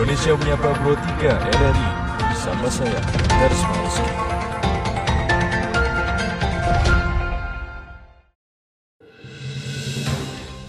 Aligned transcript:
Indonesia 0.00 0.32
Menyapa 0.32 0.72
Pro 0.80 0.96
3 0.96 1.28
RRI 1.28 1.88
bersama 2.24 2.72
saya, 2.72 3.00
Garis 3.36 3.62
Mariski. 3.68 4.08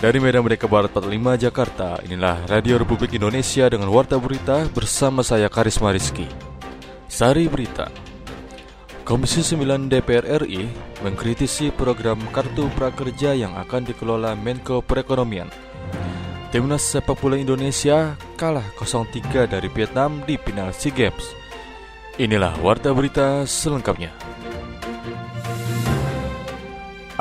Dari 0.04 0.20
Medan 0.20 0.44
Merdeka 0.44 0.68
Barat 0.68 0.92
45 0.92 1.48
Jakarta, 1.48 2.04
inilah 2.04 2.44
Radio 2.52 2.76
Republik 2.76 3.16
Indonesia 3.16 3.72
dengan 3.72 3.88
Warta 3.88 4.20
Berita 4.20 4.68
bersama 4.68 5.24
saya 5.24 5.48
Karisma 5.48 5.96
Rizky. 5.96 6.28
Sari 7.08 7.48
Berita 7.48 7.88
Komisi 9.08 9.48
9 9.48 9.88
DPR 9.88 10.44
RI 10.44 10.68
mengkritisi 11.08 11.72
program 11.72 12.20
Kartu 12.36 12.68
Prakerja 12.76 13.32
yang 13.32 13.56
akan 13.56 13.88
dikelola 13.88 14.36
Menko 14.36 14.84
Perekonomian. 14.84 15.48
Timnas 16.52 16.84
sepak 16.84 17.16
bola 17.16 17.40
Indonesia 17.40 18.20
kalah 18.42 18.66
0-3 18.74 19.46
dari 19.46 19.70
Vietnam 19.70 20.26
di 20.26 20.34
final 20.42 20.74
SEA 20.74 20.90
Games. 20.90 21.26
Inilah 22.18 22.58
Warta 22.66 22.90
Berita 22.90 23.46
selengkapnya. 23.46 24.10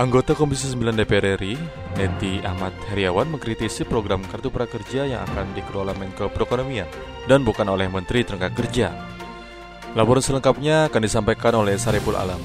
Anggota 0.01 0.33
Komisi 0.33 0.73
9 0.73 0.97
DPR 0.97 1.37
RI, 1.37 1.61
Neti 2.01 2.41
Ahmad 2.41 2.73
Heriawan 2.89 3.29
mengkritisi 3.29 3.85
program 3.85 4.25
Kartu 4.25 4.49
Prakerja 4.49 5.05
yang 5.05 5.21
akan 5.29 5.53
dikelola 5.53 5.93
Menko 5.93 6.33
Perekonomian 6.33 6.89
dan 7.29 7.45
bukan 7.45 7.69
oleh 7.69 7.85
Menteri 7.93 8.25
Tenaga 8.25 8.49
Kerja. 8.49 8.89
Laporan 9.93 10.25
selengkapnya 10.25 10.89
akan 10.89 11.05
disampaikan 11.05 11.53
oleh 11.53 11.77
Saripul 11.77 12.17
Alam. 12.17 12.41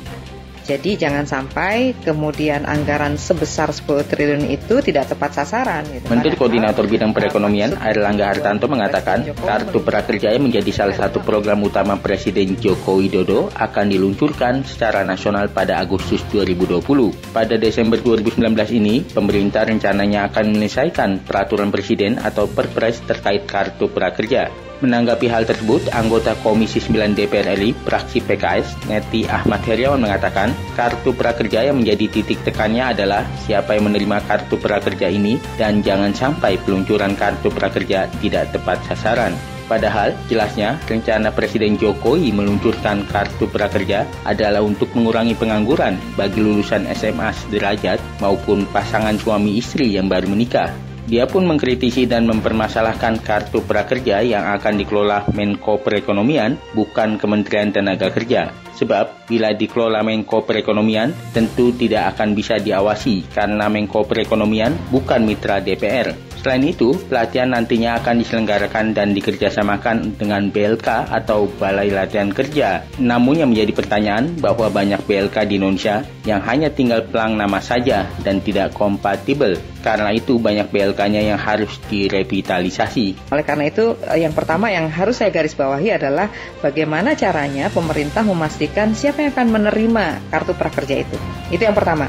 Jadi 0.65 0.97
jangan 0.97 1.29
sampai 1.29 1.93
kemudian 2.01 2.65
anggaran 2.65 3.21
sebesar 3.21 3.69
10 3.69 4.09
triliun 4.09 4.49
itu 4.49 4.81
tidak 4.81 5.13
tepat 5.13 5.37
sasaran. 5.37 5.85
Gitu. 5.85 6.09
Menteri 6.09 6.33
Koordinator 6.33 6.89
Bidang 6.89 7.13
Perekonomian 7.13 7.77
Airlangga 7.77 8.33
Hartanto 8.33 8.65
mengatakan 8.65 9.21
Kartu 9.37 9.85
Prakerja 9.85 10.33
yang 10.33 10.49
menjadi 10.49 10.73
salah 10.73 10.97
satu 10.97 11.21
program 11.21 11.61
utama 11.61 12.01
Presiden 12.01 12.57
Joko 12.57 12.97
Widodo 12.97 13.53
akan 13.53 13.85
diluncurkan 13.93 14.65
secara 14.65 15.05
nasional 15.05 15.53
pada 15.53 15.77
Agustus 15.77 16.25
2020. 16.33 16.81
Pada 17.29 17.61
Desember 17.61 18.01
2019 18.01 18.41
ini, 18.73 19.05
pemerintah 19.05 19.69
rencananya 19.69 20.33
akan 20.33 20.49
menyelesaikan 20.49 21.21
peraturan 21.21 21.69
presiden 21.69 22.17
atau 22.17 22.49
perpres 22.49 23.05
terkait 23.05 23.45
Kartu 23.45 23.85
Prakerja. 23.93 24.65
Menanggapi 24.83 25.31
hal 25.31 25.47
tersebut, 25.47 25.87
anggota 25.95 26.35
Komisi 26.43 26.83
9 26.83 27.15
DPR 27.15 27.55
RI, 27.55 27.71
fraksi 27.87 28.19
PKS, 28.19 28.91
Neti 28.91 29.23
Ahmad 29.23 29.63
Heriawan 29.63 30.03
mengatakan, 30.03 30.51
kartu 30.75 31.15
prakerja 31.15 31.71
yang 31.71 31.79
menjadi 31.79 32.11
titik 32.11 32.43
tekannya 32.43 32.91
adalah 32.91 33.23
siapa 33.47 33.79
yang 33.79 33.87
menerima 33.87 34.19
kartu 34.27 34.59
prakerja 34.59 35.07
ini 35.07 35.39
dan 35.55 35.79
jangan 35.79 36.11
sampai 36.11 36.59
peluncuran 36.59 37.15
kartu 37.15 37.47
prakerja 37.47 38.11
tidak 38.19 38.51
tepat 38.51 38.83
sasaran. 38.83 39.31
Padahal, 39.65 40.13
jelasnya, 40.29 40.77
rencana 40.85 41.33
Presiden 41.33 41.79
Jokowi 41.79 42.29
meluncurkan 42.29 43.07
kartu 43.09 43.49
prakerja 43.49 44.05
adalah 44.27 44.61
untuk 44.61 44.91
mengurangi 44.93 45.33
pengangguran 45.33 45.97
bagi 46.13 46.43
lulusan 46.43 46.85
SMA 46.93 47.33
sederajat 47.33 47.97
maupun 48.21 48.69
pasangan 48.69 49.17
suami 49.17 49.57
istri 49.57 49.95
yang 49.97 50.05
baru 50.05 50.29
menikah. 50.29 50.84
Dia 51.05 51.29
pun 51.29 51.45
mengkritisi 51.45 52.09
dan 52.09 52.25
mempermasalahkan 52.25 53.21
kartu 53.21 53.61
prakerja 53.61 54.25
yang 54.25 54.41
akan 54.57 54.73
dikelola 54.81 55.29
Menko 55.37 55.77
Perekonomian, 55.77 56.57
bukan 56.73 57.21
Kementerian 57.21 57.69
Tenaga 57.69 58.09
Kerja. 58.09 58.49
Sebab 58.73 59.29
bila 59.29 59.53
dikelola 59.53 60.01
Menko 60.01 60.41
Perekonomian, 60.41 61.13
tentu 61.29 61.69
tidak 61.77 62.17
akan 62.17 62.33
bisa 62.33 62.57
diawasi 62.57 63.29
karena 63.29 63.69
Menko 63.69 64.01
Perekonomian 64.01 64.73
bukan 64.89 65.21
mitra 65.29 65.61
DPR. 65.61 66.34
Selain 66.45 66.61
itu, 66.61 66.93
pelatihan 67.09 67.57
nantinya 67.57 67.97
akan 67.97 68.21
diselenggarakan 68.21 68.93
dan 68.93 69.17
dikerjasamakan 69.17 70.13
dengan 70.13 70.53
BLK 70.53 71.09
atau 71.09 71.49
Balai 71.49 71.89
Latihan 71.89 72.29
Kerja. 72.29 72.85
Namun 73.01 73.41
yang 73.41 73.49
menjadi 73.49 73.73
pertanyaan 73.73 74.37
bahwa 74.37 74.69
banyak 74.69 75.01
BLK 75.09 75.41
di 75.49 75.57
Indonesia 75.57 76.05
yang 76.21 76.45
hanya 76.45 76.69
tinggal 76.69 77.01
pelang 77.09 77.33
nama 77.33 77.57
saja 77.57 78.05
dan 78.21 78.45
tidak 78.45 78.77
kompatibel. 78.77 79.57
Karena 79.81 80.13
itu 80.13 80.37
banyak 80.37 80.69
BLK-nya 80.69 81.33
yang 81.33 81.41
harus 81.41 81.81
direvitalisasi. 81.89 83.33
Oleh 83.33 83.41
karena 83.41 83.65
itu, 83.65 83.97
yang 84.13 84.37
pertama 84.37 84.69
yang 84.69 84.85
harus 84.93 85.17
saya 85.17 85.33
garis 85.33 85.57
bawahi 85.57 85.97
adalah 85.97 86.29
bagaimana 86.61 87.17
caranya 87.17 87.73
pemerintah 87.73 88.21
memastikan 88.21 88.93
siapa 88.93 89.25
yang 89.25 89.33
akan 89.33 89.49
menerima 89.49 90.29
kartu 90.29 90.53
prakerja 90.53 91.09
itu. 91.09 91.17
Itu 91.49 91.65
yang 91.65 91.73
pertama. 91.73 92.05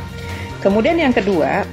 Kemudian 0.60 1.00
yang 1.00 1.16
kedua, 1.16 1.64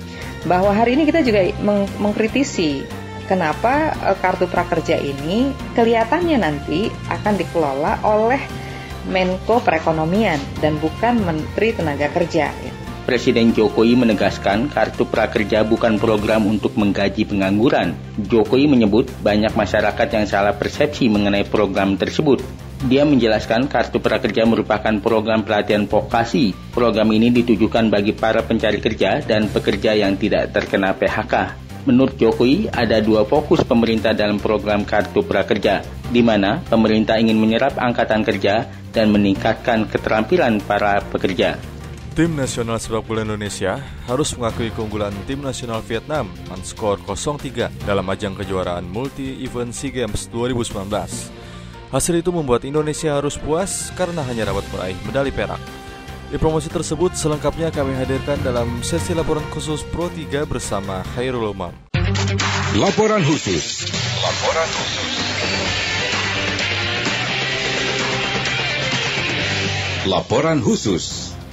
bahwa 0.44 0.76
hari 0.76 1.00
ini 1.00 1.08
kita 1.08 1.24
juga 1.24 1.48
meng 1.64 1.88
mengkritisi 2.00 2.84
kenapa 3.26 3.96
uh, 4.04 4.18
kartu 4.20 4.48
prakerja 4.48 5.00
ini 5.00 5.56
kelihatannya 5.76 6.38
nanti 6.40 6.92
akan 7.08 7.34
dikelola 7.40 8.04
oleh 8.04 8.42
Menko 9.04 9.60
Perekonomian 9.60 10.40
dan 10.64 10.80
bukan 10.80 11.20
Menteri 11.20 11.76
Tenaga 11.76 12.08
Kerja. 12.08 12.56
Presiden 13.04 13.52
Jokowi 13.52 14.00
menegaskan 14.00 14.72
kartu 14.72 15.04
prakerja 15.04 15.68
bukan 15.68 16.00
program 16.00 16.48
untuk 16.48 16.80
menggaji 16.80 17.28
pengangguran. 17.28 18.00
Jokowi 18.16 18.72
menyebut 18.72 19.12
banyak 19.20 19.52
masyarakat 19.60 20.08
yang 20.08 20.24
salah 20.24 20.56
persepsi 20.56 21.12
mengenai 21.12 21.44
program 21.44 22.00
tersebut. 22.00 22.40
Dia 22.84 23.08
menjelaskan 23.08 23.72
kartu 23.72 24.04
prakerja 24.04 24.44
merupakan 24.44 24.92
program 25.00 25.48
pelatihan 25.48 25.88
vokasi. 25.88 26.52
Program 26.76 27.08
ini 27.16 27.32
ditujukan 27.32 27.88
bagi 27.88 28.12
para 28.12 28.44
pencari 28.44 28.84
kerja 28.84 29.24
dan 29.24 29.48
pekerja 29.48 29.96
yang 29.96 30.20
tidak 30.20 30.52
terkena 30.52 30.92
PHK. 30.92 31.64
Menurut 31.88 32.20
Jokowi, 32.20 32.68
ada 32.76 33.00
dua 33.00 33.24
fokus 33.24 33.64
pemerintah 33.64 34.12
dalam 34.12 34.36
program 34.36 34.84
Kartu 34.84 35.24
Prakerja, 35.24 35.84
di 36.12 36.20
mana 36.20 36.60
pemerintah 36.68 37.20
ingin 37.20 37.40
menyerap 37.40 37.76
angkatan 37.80 38.24
kerja 38.24 38.68
dan 38.92 39.16
meningkatkan 39.16 39.88
keterampilan 39.88 40.60
para 40.64 41.00
pekerja. 41.08 41.56
Tim 42.14 42.36
nasional 42.36 42.78
sepak 42.78 43.04
bola 43.10 43.26
Indonesia 43.26 43.80
harus 44.06 44.36
mengakui 44.38 44.70
keunggulan 44.76 45.16
tim 45.26 45.40
nasional 45.42 45.82
Vietnam 45.82 46.30
dengan 46.36 46.62
skor 46.62 47.00
0-3 47.02 47.88
dalam 47.88 48.06
ajang 48.06 48.38
kejuaraan 48.38 48.86
multi-event 48.86 49.74
SEA 49.74 50.04
Games 50.04 50.30
2019. 50.30 51.43
Hasil 51.94 52.26
itu 52.26 52.34
membuat 52.34 52.66
Indonesia 52.66 53.14
harus 53.14 53.38
puas 53.38 53.94
karena 53.94 54.26
hanya 54.26 54.50
dapat 54.50 54.66
meraih 54.74 54.98
medali 55.06 55.30
perak. 55.30 55.62
Di 56.34 56.42
promosi 56.42 56.66
tersebut 56.66 57.14
selengkapnya 57.14 57.70
kami 57.70 57.94
hadirkan 57.94 58.42
dalam 58.42 58.82
sesi 58.82 59.14
laporan 59.14 59.46
khusus 59.54 59.86
Pro 59.94 60.10
3 60.10 60.42
bersama 60.50 61.06
Khairul 61.14 61.54
Umam. 61.54 61.70
Laporan 62.82 63.22
khusus. 63.22 63.94
Laporan 64.26 64.70
khusus. 64.74 65.14
Laporan 70.10 70.58
khusus. 70.66 71.04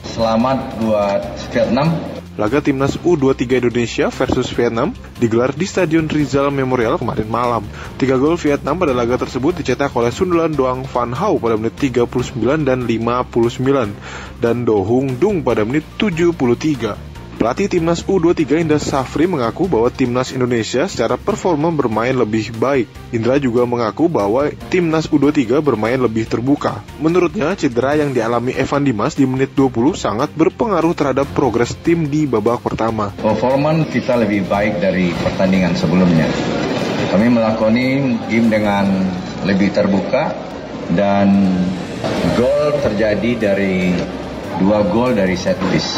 Selamat 0.08 0.80
buat 0.80 1.20
Vietnam 1.52 2.00
Laga 2.38 2.62
timnas 2.62 2.94
U23 3.02 3.58
Indonesia 3.58 4.06
versus 4.06 4.54
Vietnam 4.54 4.94
digelar 5.18 5.50
di 5.50 5.66
Stadion 5.66 6.06
Rizal 6.06 6.54
Memorial 6.54 6.94
kemarin 6.94 7.26
malam. 7.26 7.66
Tiga 7.98 8.14
gol 8.14 8.38
Vietnam 8.38 8.78
pada 8.78 8.94
laga 8.94 9.18
tersebut 9.18 9.58
dicetak 9.58 9.90
oleh 9.98 10.14
sundulan 10.14 10.54
Doang 10.54 10.86
Van 10.86 11.10
Hau 11.10 11.42
pada 11.42 11.58
menit 11.58 11.74
39 11.74 12.62
dan 12.62 12.86
59 12.86 14.38
dan 14.38 14.56
Do 14.62 14.78
Hung 14.86 15.18
Dung 15.18 15.42
pada 15.42 15.66
menit 15.66 15.82
73. 15.98 17.09
Pelatih 17.40 17.72
timnas 17.72 18.04
U23 18.04 18.68
Indra 18.68 18.76
Safri 18.76 19.24
mengaku 19.24 19.64
bahwa 19.64 19.88
timnas 19.88 20.28
Indonesia 20.28 20.84
secara 20.84 21.16
performa 21.16 21.72
bermain 21.72 22.12
lebih 22.12 22.52
baik. 22.52 22.84
Indra 23.16 23.40
juga 23.40 23.64
mengaku 23.64 24.12
bahwa 24.12 24.52
timnas 24.68 25.08
U23 25.08 25.64
bermain 25.64 25.96
lebih 25.96 26.28
terbuka. 26.28 26.84
Menurutnya, 27.00 27.56
cedera 27.56 27.96
yang 27.96 28.12
dialami 28.12 28.52
Evan 28.52 28.84
Dimas 28.84 29.16
di 29.16 29.24
menit 29.24 29.56
20 29.56 29.72
sangat 29.96 30.28
berpengaruh 30.36 30.92
terhadap 30.92 31.24
progres 31.32 31.72
tim 31.80 32.12
di 32.12 32.28
babak 32.28 32.60
pertama. 32.60 33.08
Performan 33.16 33.88
kita 33.88 34.20
lebih 34.20 34.44
baik 34.44 34.76
dari 34.76 35.08
pertandingan 35.16 35.72
sebelumnya. 35.80 36.28
Kami 37.08 37.24
melakoni 37.32 38.20
game 38.28 38.52
dengan 38.52 38.84
lebih 39.48 39.72
terbuka 39.72 40.36
dan 40.92 41.56
gol 42.36 42.76
terjadi 42.84 43.30
dari 43.40 43.96
dua 44.60 44.84
gol 44.84 45.16
dari 45.16 45.32
set 45.34 45.56
piece. 45.72 45.96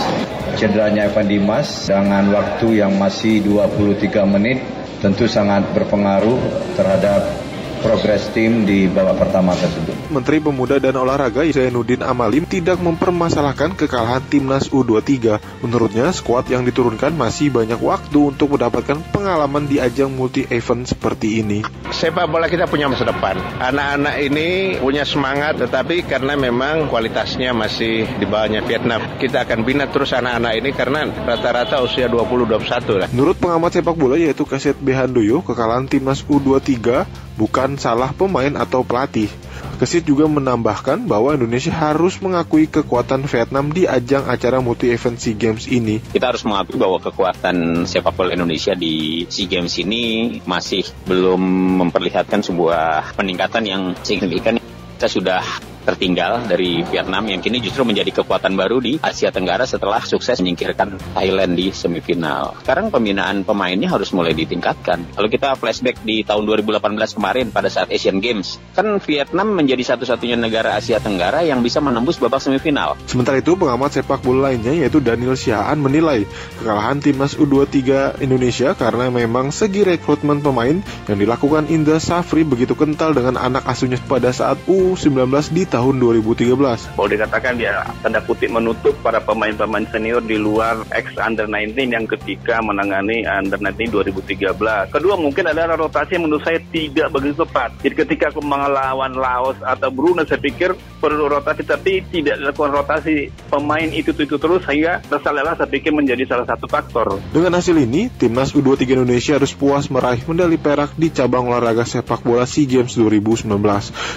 Cederanya 0.55 1.11
Evan 1.11 1.27
Dimas 1.27 1.91
dengan 1.91 2.31
waktu 2.31 2.79
yang 2.79 2.95
masih 2.95 3.43
23 3.43 4.23
menit 4.31 4.63
tentu 5.03 5.27
sangat 5.27 5.67
berpengaruh 5.75 6.39
terhadap 6.79 7.42
progres 7.83 8.31
tim 8.31 8.63
di 8.63 8.87
babak 8.87 9.19
pertama 9.19 9.53
tersebut. 9.59 9.93
Menteri 10.09 10.39
Pemuda 10.39 10.79
dan 10.79 10.95
Olahraga 10.95 11.43
Zainuddin 11.43 12.01
Amalim 12.07 12.47
tidak 12.47 12.79
mempermasalahkan 12.79 13.75
kekalahan 13.75 14.23
timnas 14.31 14.71
U23. 14.71 15.43
Menurutnya, 15.67 16.15
skuad 16.15 16.47
yang 16.47 16.63
diturunkan 16.63 17.11
masih 17.13 17.51
banyak 17.51 17.83
waktu 17.83 18.31
untuk 18.31 18.55
mendapatkan 18.55 19.03
pengalaman 19.11 19.67
di 19.67 19.83
ajang 19.83 20.15
multi-event 20.15 20.87
seperti 20.87 21.43
ini. 21.43 21.67
Sepak 21.91 22.31
bola 22.31 22.47
kita 22.47 22.71
punya 22.71 22.87
masa 22.87 23.05
depan. 23.05 23.37
Anak-anak 23.59 24.17
ini 24.23 24.79
punya 24.79 25.03
semangat, 25.03 25.59
tetapi 25.59 26.07
karena 26.07 26.39
memang 26.39 26.87
kualitasnya 26.87 27.51
masih 27.53 28.07
di 28.17 28.25
bawahnya 28.25 28.63
Vietnam. 28.63 29.19
Kita 29.19 29.43
akan 29.43 29.67
bina 29.67 29.91
terus 29.91 30.15
anak-anak 30.15 30.53
ini 30.57 30.71
karena 30.71 31.11
rata-rata 31.11 31.83
usia 31.83 32.07
20-21 32.07 33.01
lah. 33.03 33.09
Menurut 33.11 33.37
pengamat 33.41 33.75
sepak 33.75 33.97
bola 33.99 34.15
yaitu 34.15 34.47
Kaset 34.47 34.79
Behandoyo, 34.79 35.43
kekalahan 35.43 35.91
timnas 35.91 36.23
U23 36.29 37.09
bukan 37.37 37.72
kesalahan 37.73 37.93
salah 37.93 38.11
pemain 38.13 38.53
atau 38.61 38.85
pelatih. 38.85 39.31
Kesit 39.79 40.07
juga 40.07 40.31
menambahkan 40.31 41.11
bahwa 41.11 41.35
Indonesia 41.35 41.75
harus 41.75 42.19
mengakui 42.23 42.71
kekuatan 42.71 43.27
Vietnam 43.27 43.75
di 43.75 43.89
ajang 43.89 44.29
acara 44.31 44.63
multi-event 44.63 45.19
SEA 45.19 45.35
Games 45.35 45.67
ini. 45.67 45.99
Kita 45.99 46.31
harus 46.31 46.47
mengakui 46.47 46.79
bahwa 46.79 47.03
kekuatan 47.03 47.89
sepak 47.89 48.15
bola 48.15 48.31
Indonesia 48.35 48.75
di 48.79 49.27
SEA 49.27 49.51
Games 49.51 49.75
ini 49.83 50.39
masih 50.47 50.87
belum 51.09 51.41
memperlihatkan 51.83 52.47
sebuah 52.47 53.17
peningkatan 53.19 53.65
yang 53.67 53.83
signifikan. 54.07 54.63
Kita 54.99 55.09
sudah 55.11 55.43
tertinggal 55.83 56.47
dari 56.47 56.87
Vietnam 56.87 57.27
yang 57.27 57.43
kini 57.43 57.59
justru 57.59 57.83
menjadi 57.83 58.23
kekuatan 58.23 58.55
baru 58.55 58.79
di 58.79 59.03
Asia 59.03 59.35
Tenggara 59.35 59.67
setelah 59.67 59.99
sukses 60.03 60.39
menyingkirkan 60.39 60.97
Thailand 61.19 61.59
di 61.59 61.75
semifinal. 61.75 62.55
Sekarang 62.63 62.95
pembinaan 62.95 63.43
pemainnya 63.43 63.91
harus 63.91 64.15
mulai 64.15 64.33
ditingkatkan. 64.33 65.19
Kalau 65.19 65.29
kita 65.29 65.59
flashback 65.59 65.99
di 66.07 66.23
tahun 66.23 66.47
2018 66.47 67.19
kemarin 67.19 67.47
pada 67.51 67.67
saat 67.67 67.91
Asian 67.91 68.23
Games, 68.23 68.63
kan 68.73 68.87
Vietnam 69.03 69.53
menjadi 69.53 69.95
satu-satunya 69.95 70.39
negara 70.39 70.79
Asia 70.79 71.03
Tenggara 71.03 71.43
yang 71.43 71.61
bisa 71.61 71.83
menembus 71.83 72.23
babak 72.23 72.39
semifinal. 72.39 72.95
Sementara 73.11 73.43
itu, 73.43 73.59
pengamat 73.59 73.99
sepak 73.99 74.23
bola 74.23 74.51
lainnya 74.51 74.73
yaitu 74.73 75.03
Daniel 75.03 75.35
Siaan 75.35 75.83
menilai 75.83 76.25
kekalahan 76.63 77.03
timnas 77.03 77.35
U23 77.35 78.23
Indonesia 78.23 78.75
karena 78.79 79.11
memang 79.11 79.51
segi 79.51 79.83
rekrutmen 79.83 80.43
pemain 80.45 80.79
yang 81.11 81.19
dilakukan 81.19 81.67
Indra 81.69 81.99
Safri 81.99 82.47
begitu 82.47 82.79
kental 82.79 83.15
dengan 83.15 83.39
anak 83.39 83.67
asuhnya 83.67 83.99
pada 84.07 84.31
saat 84.31 84.59
U19 84.67 85.31
di 85.55 85.63
tahun 85.73 85.97
2013. 85.97 86.53
Boleh 86.93 87.17
dikatakan 87.17 87.57
dia 87.57 87.81
tanda 88.05 88.21
kutip 88.21 88.53
menutup 88.53 88.93
para 89.01 89.25
pemain-pemain 89.25 89.89
senior 89.89 90.21
di 90.21 90.37
luar 90.37 90.85
ex 90.93 91.17
under 91.17 91.49
19 91.49 91.97
yang 91.97 92.05
ketika 92.05 92.61
menangani 92.61 93.25
under 93.25 93.57
19 93.57 94.05
2013. 94.13 94.93
Kedua 94.93 95.17
mungkin 95.17 95.49
adalah 95.49 95.81
rotasi 95.81 96.21
yang 96.21 96.29
menurut 96.29 96.45
saya 96.45 96.61
tidak 96.69 97.09
begitu 97.09 97.49
tepat. 97.49 97.73
Jadi 97.81 97.95
ketika 97.97 98.29
aku 98.29 98.45
melawan 98.45 99.17
Laos 99.17 99.57
atau 99.65 99.89
Brunei 99.89 100.29
saya 100.29 100.39
pikir 100.45 100.77
perlu 101.01 101.33
rotasi 101.33 101.65
tapi 101.65 102.05
tidak 102.13 102.37
dilakukan 102.37 102.71
rotasi 102.77 103.33
pemain 103.49 103.89
itu 103.89 104.13
itu 104.13 104.37
terus 104.37 104.63
sehingga 104.69 105.01
tersalah 105.09 105.57
saya 105.57 105.67
pikir 105.67 105.91
menjadi 105.91 106.29
salah 106.29 106.45
satu 106.45 106.69
faktor. 106.69 107.17
Dengan 107.33 107.57
hasil 107.57 107.75
ini, 107.81 108.13
timnas 108.13 108.53
U23 108.53 109.01
Indonesia 109.01 109.41
harus 109.41 109.57
puas 109.57 109.89
meraih 109.89 110.21
medali 110.29 110.61
perak 110.61 110.95
di 111.01 111.09
cabang 111.09 111.49
olahraga 111.49 111.89
sepak 111.89 112.21
bola 112.21 112.45
SEA 112.45 112.69
Games 112.69 112.93
2019. 112.95 113.49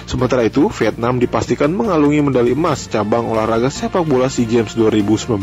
Sementara 0.04 0.44
itu, 0.44 0.68
Vietnam 0.68 1.16
dipastikan 1.16 1.45
dipastikan 1.46 1.70
mengalungi 1.70 2.26
medali 2.26 2.58
emas 2.58 2.90
cabang 2.90 3.30
olahraga 3.30 3.70
sepak 3.70 4.02
bola 4.02 4.26
SEA 4.26 4.50
Games 4.50 4.74
2019. 4.74 5.38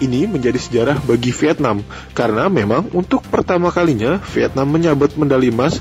Ini 0.00 0.24
menjadi 0.24 0.56
sejarah 0.56 0.96
bagi 1.04 1.28
Vietnam 1.28 1.84
karena 2.16 2.48
memang 2.48 2.88
untuk 2.96 3.20
pertama 3.28 3.68
kalinya 3.68 4.16
Vietnam 4.32 4.72
menyabet 4.72 5.12
medali 5.20 5.52
emas 5.52 5.76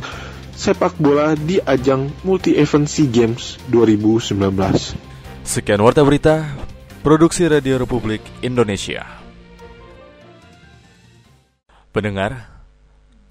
sepak 0.59 0.99
bola 0.99 1.39
di 1.39 1.63
ajang 1.63 2.11
multi-event 2.27 2.83
SEA 2.83 3.07
Games 3.07 3.55
2019. 3.71 4.43
Sekian 5.47 5.79
warta 5.79 6.03
berita 6.03 6.51
Produksi 6.99 7.47
Radio 7.47 7.79
Republik 7.79 8.19
Indonesia. 8.43 9.07
Pendengar, 11.95 12.59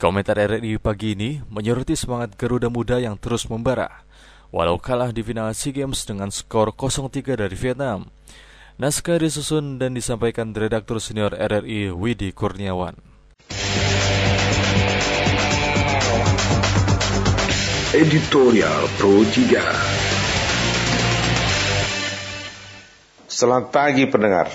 komentar 0.00 0.41
RRI 0.41 0.81
pagi 0.81 1.12
ini 1.12 1.44
menyoroti 1.53 1.93
semangat 1.93 2.32
Garuda 2.41 2.73
Muda 2.73 2.97
yang 2.97 3.21
terus 3.21 3.44
membara 3.44 4.04
walau 4.55 4.79
kalah 4.79 5.11
di 5.11 5.27
final 5.27 5.51
SEA 5.51 5.83
Games 5.83 6.06
dengan 6.06 6.31
skor 6.31 6.71
0-3 6.71 7.35
dari 7.35 7.59
Vietnam. 7.59 8.06
Naskah 8.79 9.19
disusun 9.19 9.83
dan 9.83 9.99
disampaikan 9.99 10.55
redaktur 10.55 11.03
senior 11.03 11.35
RRI 11.35 11.91
Widi 11.91 12.31
Kurniawan. 12.31 12.95
Editorial 17.95 18.91
Pro 18.99 19.23
3 19.27 19.59
Selamat 23.27 23.75
pagi 23.75 24.07
pendengar. 24.07 24.50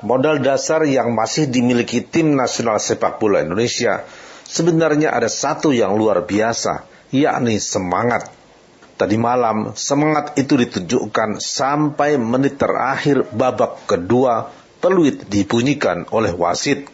Modal 0.00 0.40
dasar 0.40 0.88
yang 0.88 1.12
masih 1.12 1.44
dimiliki 1.48 2.04
tim 2.04 2.36
nasional 2.36 2.80
sepak 2.80 3.20
bola 3.20 3.44
Indonesia 3.44 4.04
sebenarnya 4.48 5.12
ada 5.12 5.28
satu 5.28 5.72
yang 5.72 5.96
luar 5.96 6.24
biasa, 6.24 6.84
yakni 7.12 7.60
semangat. 7.60 8.35
Tadi 8.96 9.20
malam 9.20 9.76
semangat 9.76 10.40
itu 10.40 10.56
ditunjukkan 10.56 11.36
sampai 11.36 12.16
menit 12.16 12.56
terakhir 12.56 13.28
babak 13.28 13.84
kedua 13.84 14.48
peluit 14.80 15.20
dibunyikan 15.28 16.08
oleh 16.08 16.32
wasit. 16.32 16.88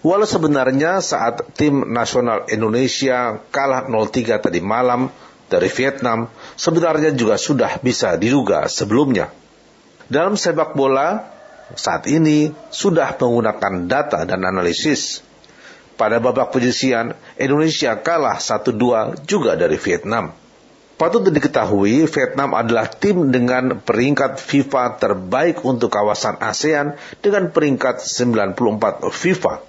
Walau 0.00 0.24
sebenarnya 0.24 1.04
saat 1.04 1.52
tim 1.52 1.84
nasional 1.92 2.48
Indonesia 2.48 3.44
kalah 3.52 3.84
0-3 3.84 4.40
tadi 4.40 4.60
malam 4.64 5.12
dari 5.52 5.68
Vietnam, 5.68 6.32
sebenarnya 6.56 7.12
juga 7.12 7.36
sudah 7.36 7.76
bisa 7.84 8.16
diduga 8.16 8.64
sebelumnya. 8.64 9.28
Dalam 10.08 10.38
sepak 10.38 10.78
bola, 10.78 11.28
saat 11.74 12.06
ini 12.08 12.54
sudah 12.70 13.18
menggunakan 13.18 13.84
data 13.84 14.22
dan 14.24 14.46
analisis. 14.46 15.20
Pada 15.96 16.22
babak 16.22 16.54
penyisian, 16.54 17.12
Indonesia 17.36 17.98
kalah 18.00 18.38
1-2 18.40 19.26
juga 19.28 19.58
dari 19.58 19.76
Vietnam. 19.76 20.45
Patut 20.96 21.28
diketahui, 21.28 22.08
Vietnam 22.08 22.56
adalah 22.56 22.88
tim 22.88 23.28
dengan 23.28 23.84
peringkat 23.84 24.40
FIFA 24.40 24.96
terbaik 24.96 25.60
untuk 25.60 25.92
kawasan 25.92 26.40
ASEAN 26.40 26.96
dengan 27.20 27.52
peringkat 27.52 28.00
94 28.00 29.04
FIFA. 29.12 29.60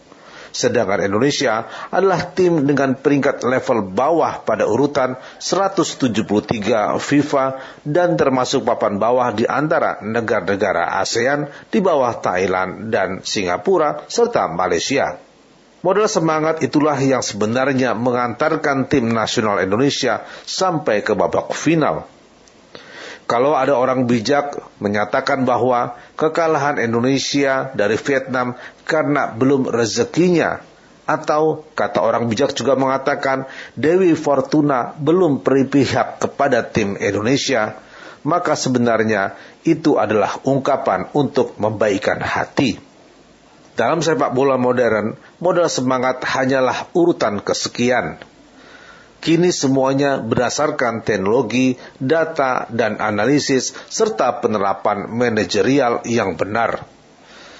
Sedangkan 0.55 1.03
Indonesia 1.03 1.67
adalah 1.91 2.31
tim 2.31 2.63
dengan 2.63 2.95
peringkat 2.95 3.43
level 3.43 3.91
bawah 3.91 4.39
pada 4.47 4.71
urutan 4.71 5.19
173 5.43 6.95
FIFA 6.95 7.45
dan 7.83 8.15
termasuk 8.15 8.63
papan 8.63 8.95
bawah 8.95 9.27
di 9.35 9.43
antara 9.43 9.99
negara-negara 9.99 10.95
ASEAN 11.03 11.51
di 11.67 11.83
bawah 11.83 12.23
Thailand 12.23 12.87
dan 12.87 13.19
Singapura 13.19 14.07
serta 14.07 14.47
Malaysia. 14.47 15.26
Modal 15.87 16.11
semangat 16.11 16.59
itulah 16.67 16.99
yang 16.99 17.23
sebenarnya 17.23 17.95
mengantarkan 17.95 18.91
tim 18.91 19.07
nasional 19.07 19.63
Indonesia 19.63 20.27
sampai 20.43 20.99
ke 20.99 21.15
babak 21.15 21.55
final. 21.55 22.03
Kalau 23.23 23.55
ada 23.55 23.79
orang 23.79 24.03
bijak 24.03 24.59
menyatakan 24.83 25.47
bahwa 25.47 25.95
kekalahan 26.19 26.75
Indonesia 26.83 27.71
dari 27.71 27.95
Vietnam 27.95 28.59
karena 28.83 29.31
belum 29.31 29.71
rezekinya, 29.71 30.59
atau 31.07 31.63
kata 31.71 32.03
orang 32.03 32.27
bijak 32.27 32.51
juga 32.51 32.75
mengatakan 32.75 33.47
Dewi 33.79 34.11
Fortuna 34.11 34.91
belum 34.91 35.39
berpihak 35.39 36.19
kepada 36.19 36.67
tim 36.67 36.99
Indonesia, 36.99 37.79
maka 38.27 38.59
sebenarnya 38.59 39.39
itu 39.63 39.95
adalah 39.95 40.35
ungkapan 40.43 41.15
untuk 41.15 41.55
membaikan 41.55 42.19
hati. 42.19 42.86
Dalam 43.77 44.01
sepak 44.01 44.33
bola 44.33 44.57
modern, 44.57 45.13
modal 45.37 45.69
semangat 45.69 46.25
hanyalah 46.25 46.89
urutan 46.97 47.37
kesekian. 47.45 48.17
Kini 49.21 49.53
semuanya 49.53 50.17
berdasarkan 50.17 51.05
teknologi, 51.05 51.77
data, 52.01 52.65
dan 52.73 52.97
analisis 52.97 53.77
serta 53.85 54.41
penerapan 54.41 55.05
manajerial 55.05 56.01
yang 56.09 56.33
benar. 56.33 56.89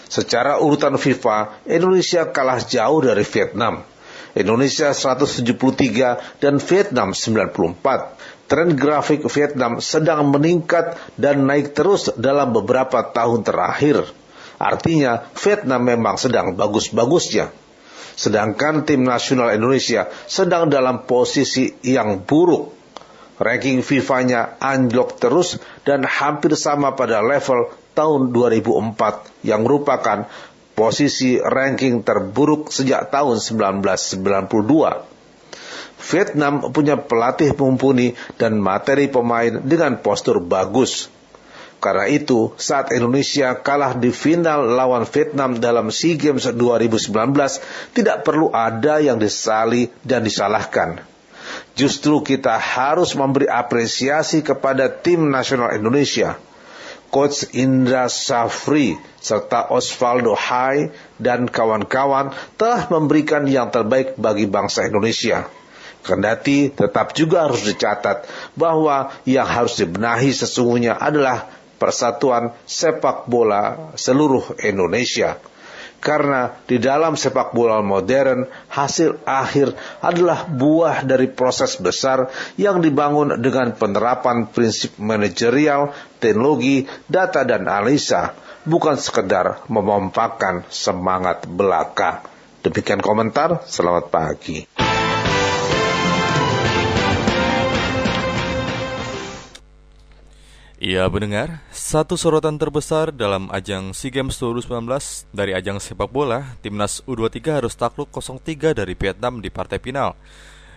Secara 0.09 0.57
urutan 0.57 0.97
FIFA, 0.97 1.67
Indonesia 1.69 2.25
kalah 2.33 2.65
jauh 2.65 3.05
dari 3.05 3.21
Vietnam. 3.21 3.85
Indonesia 4.33 4.97
173 4.97 6.41
dan 6.41 6.57
Vietnam 6.57 7.13
94. 7.13 8.49
Tren 8.49 8.69
grafik 8.73 9.21
Vietnam 9.29 9.83
sedang 9.85 10.33
meningkat 10.33 10.97
dan 11.13 11.45
naik 11.45 11.77
terus 11.77 12.09
dalam 12.17 12.57
beberapa 12.57 13.05
tahun 13.05 13.45
terakhir. 13.45 14.07
Artinya 14.57 15.29
Vietnam 15.37 15.81
memang 15.85 16.17
sedang 16.17 16.57
bagus-bagusnya. 16.57 17.53
Sedangkan 18.17 18.81
tim 18.81 19.05
nasional 19.05 19.53
Indonesia 19.53 20.09
sedang 20.25 20.73
dalam 20.73 21.05
posisi 21.05 21.69
yang 21.85 22.25
buruk. 22.25 22.73
Ranking 23.37 23.85
FIFA-nya 23.85 24.57
anjlok 24.57 25.21
terus 25.21 25.61
dan 25.85 26.01
hampir 26.01 26.57
sama 26.57 26.97
pada 26.97 27.21
level 27.21 27.69
tahun 27.93 28.33
2004 28.33 29.45
yang 29.45 29.61
merupakan 29.61 30.25
posisi 30.73 31.37
ranking 31.37 32.01
terburuk 32.01 32.73
sejak 32.73 33.13
tahun 33.13 33.37
1992. 33.37 34.49
Vietnam 35.97 36.69
punya 36.69 36.97
pelatih 37.01 37.57
mumpuni 37.57 38.13
dan 38.37 38.61
materi 38.61 39.09
pemain 39.09 39.61
dengan 39.65 39.97
postur 39.97 40.37
bagus. 40.41 41.09
Karena 41.77 42.09
itu, 42.09 42.57
saat 42.57 42.89
Indonesia 42.89 43.53
kalah 43.61 43.93
di 43.93 44.09
final 44.09 44.65
lawan 44.73 45.05
Vietnam 45.05 45.61
dalam 45.61 45.93
SEA 45.93 46.17
Games 46.17 46.49
2019, 46.49 47.13
tidak 47.93 48.25
perlu 48.25 48.49
ada 48.49 48.97
yang 48.97 49.21
disali 49.21 49.93
dan 50.01 50.25
disalahkan. 50.25 50.97
Justru 51.77 52.25
kita 52.25 52.57
harus 52.57 53.13
memberi 53.13 53.45
apresiasi 53.45 54.41
kepada 54.41 54.89
tim 54.89 55.29
nasional 55.29 55.77
Indonesia. 55.77 56.33
Coach 57.07 57.55
Indra 57.55 58.11
Safri 58.11 58.99
serta 59.21 59.71
Osvaldo 59.71 60.35
Hai 60.35 60.91
dan 61.15 61.47
kawan-kawan 61.47 62.35
telah 62.59 62.91
memberikan 62.91 63.47
yang 63.47 63.71
terbaik 63.71 64.19
bagi 64.19 64.43
bangsa 64.43 64.91
Indonesia. 64.91 65.47
Kendati 66.03 66.71
tetap 66.71 67.15
juga 67.15 67.47
harus 67.47 67.63
dicatat 67.63 68.27
bahwa 68.59 69.11
yang 69.23 69.47
harus 69.47 69.79
dibenahi 69.79 70.31
sesungguhnya 70.35 70.99
adalah 70.99 71.47
persatuan 71.77 72.53
sepak 72.65 73.29
bola 73.29 73.93
seluruh 73.95 74.57
Indonesia 74.65 75.37
karena 75.97 76.53
di 76.69 76.77
dalam 76.77 77.17
sepak 77.17 77.57
bola 77.57 77.81
modern 77.81 78.45
hasil 78.69 79.25
akhir 79.25 79.73
adalah 80.01 80.45
buah 80.45 81.01
dari 81.03 81.25
proses 81.29 81.77
besar 81.81 82.29
yang 82.55 82.79
dibangun 82.79 83.41
dengan 83.41 83.73
penerapan 83.73 84.45
prinsip 84.49 84.93
manajerial, 85.01 85.93
teknologi, 86.21 86.85
data 87.09 87.41
dan 87.43 87.65
analisa, 87.65 88.37
bukan 88.63 88.95
sekedar 88.97 89.65
memompakkan 89.67 90.65
semangat 90.69 91.49
belaka. 91.49 92.21
Demikian 92.61 93.01
komentar, 93.01 93.65
selamat 93.65 94.05
pagi. 94.13 94.96
Iya 100.77 101.09
mendengar, 101.09 101.65
satu 101.73 102.13
sorotan 102.13 102.61
terbesar 102.61 103.09
dalam 103.09 103.49
ajang 103.49 103.97
SEA 103.97 104.13
Games 104.13 104.37
2019 104.37 105.25
dari 105.33 105.57
ajang 105.57 105.81
sepak 105.81 106.05
bola, 106.05 106.53
timnas 106.61 107.01
U23 107.09 107.49
harus 107.49 107.73
takluk 107.73 108.13
0-3 108.13 108.77
dari 108.77 108.93
Vietnam 108.93 109.41
di 109.41 109.49
partai 109.49 109.81
final. 109.81 110.13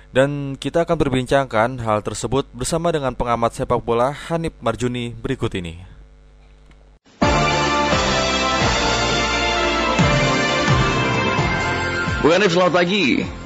Dan 0.09 0.57
kita 0.57 0.88
akan 0.88 0.97
berbincangkan 0.97 1.85
hal 1.85 2.00
tersebut 2.00 2.49
bersama 2.57 2.88
dengan 2.97 3.12
pengamat 3.12 3.52
sepak 3.52 3.85
bola 3.85 4.09
Hanif 4.33 4.57
Marjuni 4.64 5.12
berikut 5.12 5.52
ini. 5.52 5.85
Bu 12.25 12.33
Hanif, 12.33 12.57
selamat 12.57 12.73
pagi. 12.73 13.39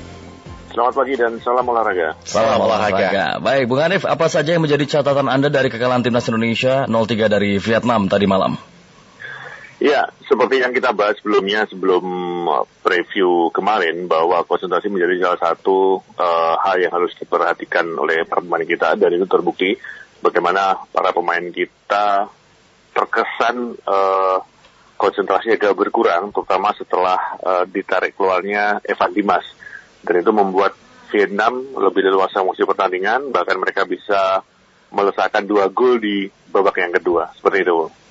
Selamat 0.75 0.95
pagi 0.99 1.15
dan 1.15 1.39
salam 1.39 1.71
olahraga. 1.71 2.19
Salam 2.27 2.59
olahraga. 2.59 3.39
Baik, 3.39 3.71
Bung 3.71 3.79
Hanif, 3.79 4.03
apa 4.03 4.27
saja 4.27 4.59
yang 4.59 4.67
menjadi 4.67 4.99
catatan 4.99 5.31
Anda 5.31 5.47
dari 5.47 5.71
kekalahan 5.71 6.03
timnas 6.03 6.27
Indonesia 6.27 6.91
0-3 6.91 7.31
dari 7.31 7.63
Vietnam 7.63 8.11
tadi 8.11 8.27
malam? 8.27 8.59
Ya, 9.79 10.11
seperti 10.27 10.67
yang 10.67 10.75
kita 10.75 10.91
bahas 10.91 11.15
sebelumnya 11.23 11.71
sebelum 11.71 12.03
uh, 12.51 12.67
preview 12.83 13.55
kemarin 13.55 14.11
bahwa 14.11 14.43
konsentrasi 14.43 14.91
menjadi 14.91 15.23
salah 15.23 15.55
satu 15.55 16.03
uh, 16.19 16.59
hal 16.59 16.83
yang 16.83 16.91
harus 16.91 17.15
diperhatikan 17.23 17.87
oleh 17.95 18.27
para 18.27 18.43
pemain 18.43 18.67
kita 18.67 18.99
dan 18.99 19.15
itu 19.15 19.31
terbukti 19.31 19.79
bagaimana 20.27 20.91
para 20.91 21.15
pemain 21.15 21.55
kita 21.55 22.27
terkesan 22.91 23.79
uh, 23.87 24.43
konsentrasinya 24.99 25.55
agak 25.55 25.79
berkurang 25.79 26.35
terutama 26.35 26.75
setelah 26.75 27.19
uh, 27.47 27.63
ditarik 27.63 28.19
keluarnya 28.19 28.83
Evan 28.83 29.15
Dimas 29.15 29.47
dan 30.05 30.15
itu 30.21 30.31
membuat 30.31 30.77
Vietnam 31.11 31.65
lebih 31.75 32.07
leluasa 32.07 32.45
musim 32.45 32.69
pertandingan 32.69 33.33
bahkan 33.33 33.57
mereka 33.57 33.89
bisa 33.89 34.45
melesakkan 34.95 35.43
dua 35.43 35.73
gol 35.73 35.99
di 35.99 36.31
babak 36.53 36.79
yang 36.79 36.95
kedua 36.95 37.35
seperti 37.35 37.67
itu. 37.67 38.04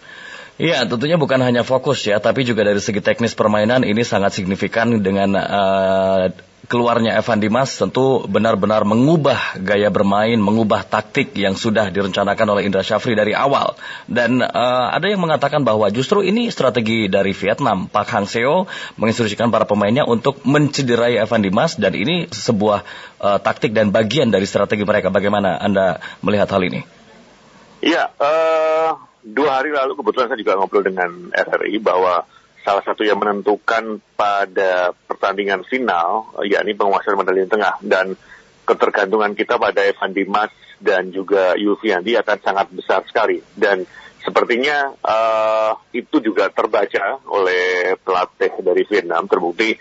Iya, 0.61 0.85
tentunya 0.85 1.17
bukan 1.17 1.41
hanya 1.41 1.65
fokus 1.65 2.05
ya, 2.05 2.21
tapi 2.21 2.45
juga 2.45 2.61
dari 2.61 2.77
segi 2.77 3.01
teknis 3.01 3.33
permainan 3.33 3.81
ini 3.81 4.05
sangat 4.05 4.37
signifikan 4.37 5.01
dengan 5.01 5.33
uh, 5.33 6.29
keluarnya 6.69 7.19
Evan 7.19 7.41
Dimas 7.43 7.75
tentu 7.75 8.23
benar-benar 8.29 8.87
mengubah 8.87 9.57
gaya 9.59 9.89
bermain, 9.89 10.37
mengubah 10.39 10.85
taktik 10.85 11.35
yang 11.35 11.57
sudah 11.57 11.89
direncanakan 11.89 12.47
oleh 12.53 12.69
Indra 12.69 12.85
Syafri 12.85 13.17
dari 13.17 13.33
awal. 13.33 13.75
Dan 14.05 14.45
uh, 14.45 14.87
ada 14.93 15.09
yang 15.09 15.25
mengatakan 15.25 15.65
bahwa 15.65 15.89
justru 15.89 16.21
ini 16.21 16.47
strategi 16.53 17.09
dari 17.09 17.33
Vietnam. 17.33 17.89
Pak 17.89 18.07
Hang 18.13 18.29
Seo 18.29 18.69
menginstruksikan 19.01 19.49
para 19.49 19.65
pemainnya 19.65 20.07
untuk 20.07 20.39
mencederai 20.45 21.19
Evan 21.19 21.43
Dimas 21.43 21.75
dan 21.75 21.97
ini 21.97 22.29
sebuah 22.31 22.85
uh, 23.19 23.39
taktik 23.41 23.73
dan 23.73 23.89
bagian 23.89 24.31
dari 24.31 24.45
strategi 24.47 24.85
mereka. 24.87 25.09
Bagaimana 25.09 25.59
Anda 25.59 25.97
melihat 26.21 26.47
hal 26.53 26.61
ini? 26.61 26.85
Iya, 27.83 28.15
uh, 28.15 29.12
dua 29.23 29.63
hari 29.63 29.71
lalu 29.71 29.95
kebetulan 29.95 30.27
saya 30.29 30.39
juga 30.39 30.59
ngobrol 30.59 30.83
dengan 30.83 31.31
RRI 31.31 31.79
bahwa 31.79 32.27
salah 32.63 32.83
satu 32.83 33.03
yang 33.03 33.19
menentukan 33.19 33.99
pada 34.15 34.95
pertandingan 35.07 35.67
final, 35.67 36.31
yakni 36.47 36.75
penguasaan 36.75 37.19
medali 37.19 37.43
tengah 37.47 37.79
dan 37.83 38.15
ketergantungan 38.63 39.35
kita 39.35 39.59
pada 39.59 39.83
Evan 39.83 40.15
Dimas 40.15 40.51
dan 40.79 41.11
juga 41.11 41.55
Yulfiandi 41.59 42.15
akan 42.15 42.37
sangat 42.39 42.67
besar 42.71 43.03
sekali. 43.03 43.43
Dan 43.51 43.83
sepertinya 44.23 44.95
uh, 45.03 45.75
itu 45.91 46.23
juga 46.23 46.47
terbaca 46.47 47.19
oleh 47.27 47.95
pelatih 47.99 48.55
dari 48.63 48.87
Vietnam. 48.87 49.27
Terbukti 49.27 49.75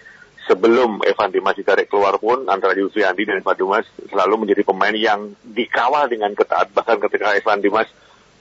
sebelum 0.50 1.06
Evan 1.06 1.30
Dimas 1.30 1.54
ditarik 1.54 1.86
keluar 1.86 2.18
pun 2.18 2.50
antara 2.50 2.74
Yulfiandi 2.74 3.22
dan 3.22 3.38
Evan 3.38 3.54
Dimas 3.54 3.86
selalu 4.10 4.42
menjadi 4.42 4.62
pemain 4.66 4.94
yang 4.94 5.38
dikawal 5.46 6.10
dengan 6.10 6.34
ketat 6.34 6.74
bahkan 6.74 6.98
ketika 6.98 7.38
Evan 7.38 7.62
Dimas 7.62 7.86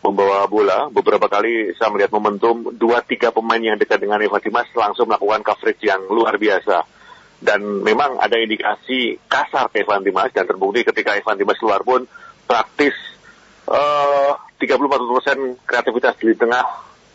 membawa 0.02 0.50
bola. 0.50 0.90
Beberapa 0.90 1.30
kali 1.30 1.74
saya 1.78 1.94
melihat 1.94 2.12
momentum 2.14 2.74
dua 2.74 3.06
tiga 3.06 3.30
pemain 3.30 3.62
yang 3.62 3.78
dekat 3.78 4.02
dengan 4.02 4.22
Evan 4.22 4.42
Dimas 4.42 4.70
langsung 4.74 5.08
melakukan 5.08 5.46
coverage 5.46 5.82
yang 5.86 6.02
luar 6.10 6.36
biasa. 6.36 6.84
Dan 7.42 7.82
memang 7.82 8.22
ada 8.22 8.38
indikasi 8.38 9.18
kasar 9.26 9.74
ke 9.74 9.82
Evan 9.82 10.06
Dimas 10.06 10.30
dan 10.30 10.46
terbukti 10.46 10.86
ketika 10.86 11.18
Evan 11.18 11.38
Dimas 11.42 11.58
keluar 11.58 11.82
pun 11.82 12.06
praktis 12.46 12.94
uh, 13.66 14.38
30-40% 14.62 15.66
kreativitas 15.66 16.14
di 16.22 16.38
tengah 16.38 16.62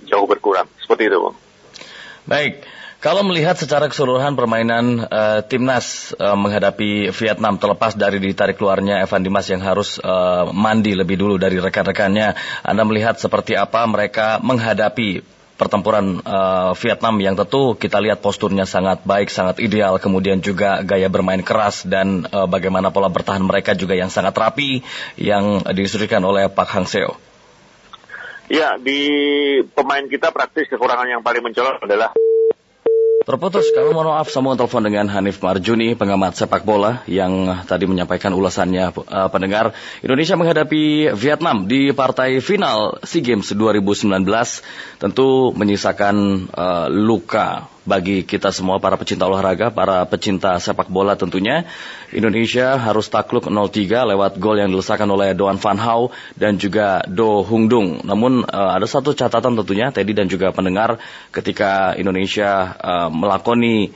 jauh 0.02 0.26
berkurang. 0.26 0.66
Seperti 0.82 1.06
itu. 1.06 1.30
Baik. 2.26 2.66
Kalau 3.06 3.22
melihat 3.22 3.54
secara 3.54 3.86
keseluruhan 3.86 4.34
permainan 4.34 5.06
uh, 5.06 5.38
timnas 5.46 6.10
uh, 6.18 6.34
menghadapi 6.34 7.14
Vietnam 7.14 7.54
terlepas 7.54 7.94
dari 7.94 8.18
ditarik 8.18 8.58
keluarnya 8.58 8.98
Evan 8.98 9.22
Dimas 9.22 9.46
yang 9.46 9.62
harus 9.62 10.02
uh, 10.02 10.50
mandi 10.50 10.90
lebih 10.90 11.14
dulu 11.14 11.38
dari 11.38 11.62
rekan-rekannya, 11.62 12.34
Anda 12.66 12.82
melihat 12.82 13.14
seperti 13.22 13.54
apa 13.54 13.86
mereka 13.86 14.42
menghadapi 14.42 15.22
pertempuran 15.54 16.18
uh, 16.26 16.74
Vietnam 16.74 17.22
yang 17.22 17.38
tentu 17.38 17.78
kita 17.78 18.02
lihat 18.02 18.26
posturnya 18.26 18.66
sangat 18.66 19.06
baik, 19.06 19.30
sangat 19.30 19.62
ideal, 19.62 20.02
kemudian 20.02 20.42
juga 20.42 20.82
gaya 20.82 21.06
bermain 21.06 21.46
keras 21.46 21.86
dan 21.86 22.26
uh, 22.26 22.50
bagaimana 22.50 22.90
pola 22.90 23.06
bertahan 23.06 23.46
mereka 23.46 23.78
juga 23.78 23.94
yang 23.94 24.10
sangat 24.10 24.34
rapi 24.34 24.82
yang 25.14 25.62
diinstruksikan 25.62 26.26
oleh 26.26 26.50
Pak 26.50 26.74
Hang 26.74 26.90
Seo. 26.90 27.14
Ya, 28.50 28.74
di 28.74 28.98
pemain 29.78 30.10
kita 30.10 30.34
praktis 30.34 30.66
kekurangan 30.66 31.06
yang 31.06 31.22
paling 31.22 31.46
mencolok 31.46 31.86
adalah 31.86 32.10
Terputus, 33.26 33.74
kami 33.74 33.90
mohon 33.90 34.14
maaf 34.14 34.30
sambungan 34.30 34.54
telepon 34.54 34.86
dengan 34.86 35.10
Hanif 35.10 35.42
Marjuni, 35.42 35.98
pengamat 35.98 36.38
sepak 36.38 36.62
bola 36.62 37.02
yang 37.10 37.58
tadi 37.66 37.82
menyampaikan 37.82 38.30
ulasannya 38.30 38.94
uh, 38.94 39.26
pendengar. 39.34 39.74
Indonesia 39.98 40.38
menghadapi 40.38 41.10
Vietnam 41.10 41.66
di 41.66 41.90
partai 41.90 42.38
final 42.38 43.02
SEA 43.02 43.26
Games 43.26 43.50
2019 43.50 44.22
tentu 45.02 45.50
menyisakan 45.58 46.46
uh, 46.54 46.86
luka 46.86 47.66
bagi 47.86 48.26
kita 48.26 48.50
semua 48.50 48.82
para 48.82 48.98
pecinta 48.98 49.24
olahraga, 49.30 49.70
para 49.70 50.02
pecinta 50.04 50.58
sepak 50.58 50.90
bola 50.90 51.14
tentunya. 51.14 51.64
Indonesia 52.10 52.74
harus 52.76 53.06
takluk 53.06 53.46
0-3 53.46 54.10
lewat 54.12 54.42
gol 54.42 54.58
yang 54.58 54.70
dilesakan 54.74 55.06
oleh 55.14 55.32
Doan 55.32 55.56
Van 55.62 55.78
Hau 55.78 56.10
dan 56.34 56.58
juga 56.58 57.06
Do 57.06 57.46
Hung 57.46 57.70
Dung. 57.70 58.02
Namun 58.02 58.42
uh, 58.42 58.70
ada 58.74 58.84
satu 58.84 59.14
catatan 59.14 59.54
tentunya 59.54 59.94
Teddy 59.94 60.12
dan 60.12 60.26
juga 60.26 60.50
pendengar 60.50 60.98
ketika 61.30 61.94
Indonesia 61.94 62.74
uh, 62.76 63.08
melakoni 63.08 63.94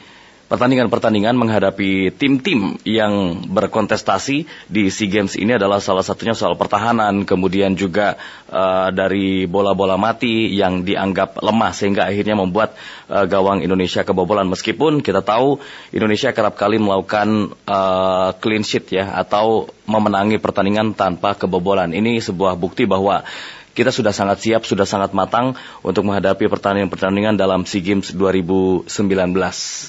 pertandingan-pertandingan 0.51 1.39
menghadapi 1.39 2.11
tim-tim 2.19 2.75
yang 2.83 3.47
berkontestasi 3.47 4.51
di 4.67 4.91
SEA 4.91 5.07
Games 5.07 5.39
ini 5.39 5.55
adalah 5.55 5.79
salah 5.79 6.03
satunya 6.03 6.35
soal 6.35 6.59
pertahanan, 6.59 7.23
kemudian 7.23 7.79
juga 7.79 8.19
uh, 8.51 8.91
dari 8.91 9.47
bola-bola 9.47 9.95
mati 9.95 10.51
yang 10.51 10.83
dianggap 10.83 11.39
lemah 11.39 11.71
sehingga 11.71 12.11
akhirnya 12.11 12.35
membuat 12.35 12.75
uh, 13.07 13.31
gawang 13.31 13.63
Indonesia 13.63 14.03
kebobolan 14.03 14.51
meskipun 14.51 15.07
kita 15.07 15.23
tahu 15.23 15.63
Indonesia 15.95 16.35
kerap 16.35 16.59
kali 16.59 16.83
melakukan 16.83 17.55
uh, 17.71 18.35
clean 18.43 18.67
sheet 18.67 18.91
ya 18.91 19.15
atau 19.23 19.71
memenangi 19.87 20.43
pertandingan 20.43 20.99
tanpa 20.99 21.39
kebobolan. 21.39 21.95
Ini 21.95 22.19
sebuah 22.19 22.59
bukti 22.59 22.91
bahwa 22.91 23.23
kita 23.81 23.89
sudah 23.89 24.13
sangat 24.13 24.45
siap, 24.45 24.69
sudah 24.69 24.85
sangat 24.85 25.17
matang 25.17 25.57
untuk 25.81 26.05
menghadapi 26.05 26.53
pertandingan-pertandingan 26.53 27.41
dalam 27.41 27.65
SEA 27.65 27.81
Games 27.81 28.13
2019. 28.13 28.85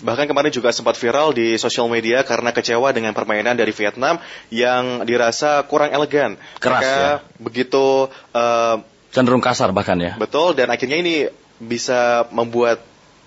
Bahkan 0.08 0.26
kemarin 0.32 0.52
juga 0.56 0.72
sempat 0.72 0.96
viral 0.96 1.36
di 1.36 1.60
sosial 1.60 1.92
media 1.92 2.24
karena 2.24 2.56
kecewa 2.56 2.96
dengan 2.96 3.12
permainan 3.12 3.60
dari 3.60 3.76
Vietnam 3.76 4.24
yang 4.48 5.04
dirasa 5.04 5.68
kurang 5.68 5.92
elegan. 5.92 6.40
Keras 6.64 6.80
Mereka 6.80 6.96
ya. 6.96 7.12
Begitu 7.36 8.08
uh, 8.32 8.80
cenderung 9.12 9.44
kasar 9.44 9.76
bahkan 9.76 10.00
ya. 10.00 10.16
Betul 10.16 10.56
dan 10.56 10.72
akhirnya 10.72 10.96
ini 11.04 11.28
bisa 11.60 12.32
membuat 12.32 12.80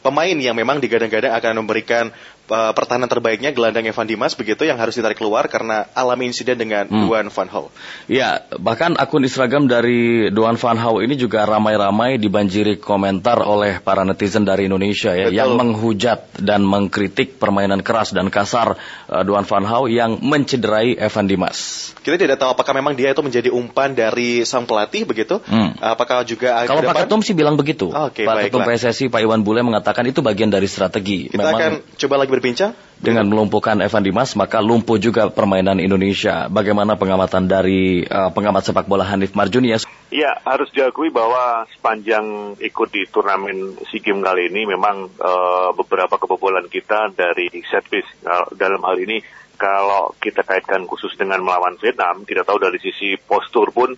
pemain 0.04 0.36
yang 0.36 0.52
memang 0.52 0.80
digadang-gadang 0.80 1.32
akan 1.32 1.64
memberikan 1.64 2.12
uh, 2.48 2.72
pertahanan 2.76 3.08
terbaiknya 3.08 3.54
gelandang 3.54 3.88
Evan 3.88 4.08
Dimas 4.08 4.36
begitu 4.36 4.66
yang 4.68 4.76
harus 4.76 4.96
ditarik 4.96 5.16
keluar 5.16 5.48
karena 5.48 5.88
alami 5.96 6.28
insiden 6.28 6.60
dengan 6.60 6.88
hmm. 6.88 7.02
Duan 7.06 7.26
Van 7.32 7.48
Hau. 7.48 7.72
Ya, 8.10 8.44
bahkan 8.60 8.96
akun 9.00 9.24
Instagram 9.24 9.70
dari 9.70 10.28
Duan 10.28 10.60
Van 10.60 10.78
Hau 10.80 11.00
ini 11.00 11.16
juga 11.16 11.44
ramai-ramai 11.48 12.20
dibanjiri 12.20 12.80
komentar 12.80 13.40
oleh 13.40 13.80
para 13.80 14.04
netizen 14.04 14.44
dari 14.44 14.68
Indonesia 14.68 15.12
ya 15.16 15.28
Betul. 15.30 15.38
yang 15.38 15.50
menghujat 15.56 16.20
dan 16.40 16.66
mengkritik 16.66 17.40
permainan 17.40 17.80
keras 17.80 18.12
dan 18.12 18.28
kasar 18.28 18.76
uh, 19.08 19.22
Duan 19.24 19.48
Van 19.48 19.64
Hau 19.64 19.88
yang 19.88 20.20
mencederai 20.20 20.96
Evan 21.00 21.26
Dimas. 21.28 21.90
Kita 22.04 22.20
tidak 22.20 22.36
tahu 22.36 22.52
apakah 22.52 22.76
memang 22.76 22.92
dia 22.92 23.16
itu 23.16 23.24
menjadi 23.24 23.48
umpan 23.48 23.96
dari 23.96 24.44
sang 24.44 24.68
pelatih 24.68 25.08
begitu? 25.08 25.40
Hmm. 25.48 25.72
Apakah 25.80 26.20
juga 26.28 26.68
Kalau 26.68 26.84
Pak 26.84 27.08
Ketum 27.08 27.24
sih 27.24 27.32
bilang 27.32 27.56
begitu. 27.56 27.88
Oh, 27.88 28.12
okay, 28.12 28.28
Pak 28.28 28.52
Ketum 28.52 28.60
PSSI 28.60 29.08
Pak 29.08 29.24
Iwan 29.24 29.40
Bule 29.40 29.64
mengatakan 29.64 30.04
itu 30.04 30.20
bagian 30.20 30.52
dari 30.52 30.68
strategi. 30.68 31.32
Kita 31.32 31.40
memang, 31.40 31.56
akan 31.56 31.72
coba 31.96 32.14
lagi 32.20 32.30
berbincang 32.34 32.74
dengan 32.98 33.30
melumpuhkan 33.30 33.78
Evan 33.78 34.02
Dimas 34.02 34.34
maka 34.34 34.58
lumpuh 34.58 34.98
juga 34.98 35.30
permainan 35.30 35.78
Indonesia. 35.78 36.50
Bagaimana 36.50 36.98
pengamatan 36.98 37.46
dari 37.46 38.02
uh, 38.02 38.34
pengamat 38.34 38.66
sepak 38.66 38.90
bola 38.90 39.06
Hanif 39.06 39.38
Marjuni 39.38 39.70
ya? 39.70 39.78
Ya 40.10 40.34
harus 40.42 40.66
diakui 40.74 41.14
bahwa 41.14 41.70
sepanjang 41.78 42.58
ikut 42.58 42.88
di 42.90 43.06
turnamen 43.06 43.78
SEA 43.86 44.02
Games 44.02 44.26
kali 44.26 44.50
ini 44.50 44.66
memang 44.66 45.14
uh, 45.22 45.70
beberapa 45.78 46.18
kebobolan 46.18 46.66
kita 46.66 47.14
dari 47.14 47.46
set 47.70 47.86
piece 47.86 48.10
uh, 48.26 48.50
dalam 48.58 48.82
hal 48.82 48.98
ini 48.98 49.22
kalau 49.54 50.10
kita 50.18 50.42
kaitkan 50.42 50.82
khusus 50.90 51.14
dengan 51.14 51.38
melawan 51.38 51.78
Vietnam, 51.78 52.26
kita 52.26 52.42
tahu 52.42 52.58
dari 52.58 52.82
sisi 52.82 53.14
postur 53.14 53.70
pun 53.70 53.94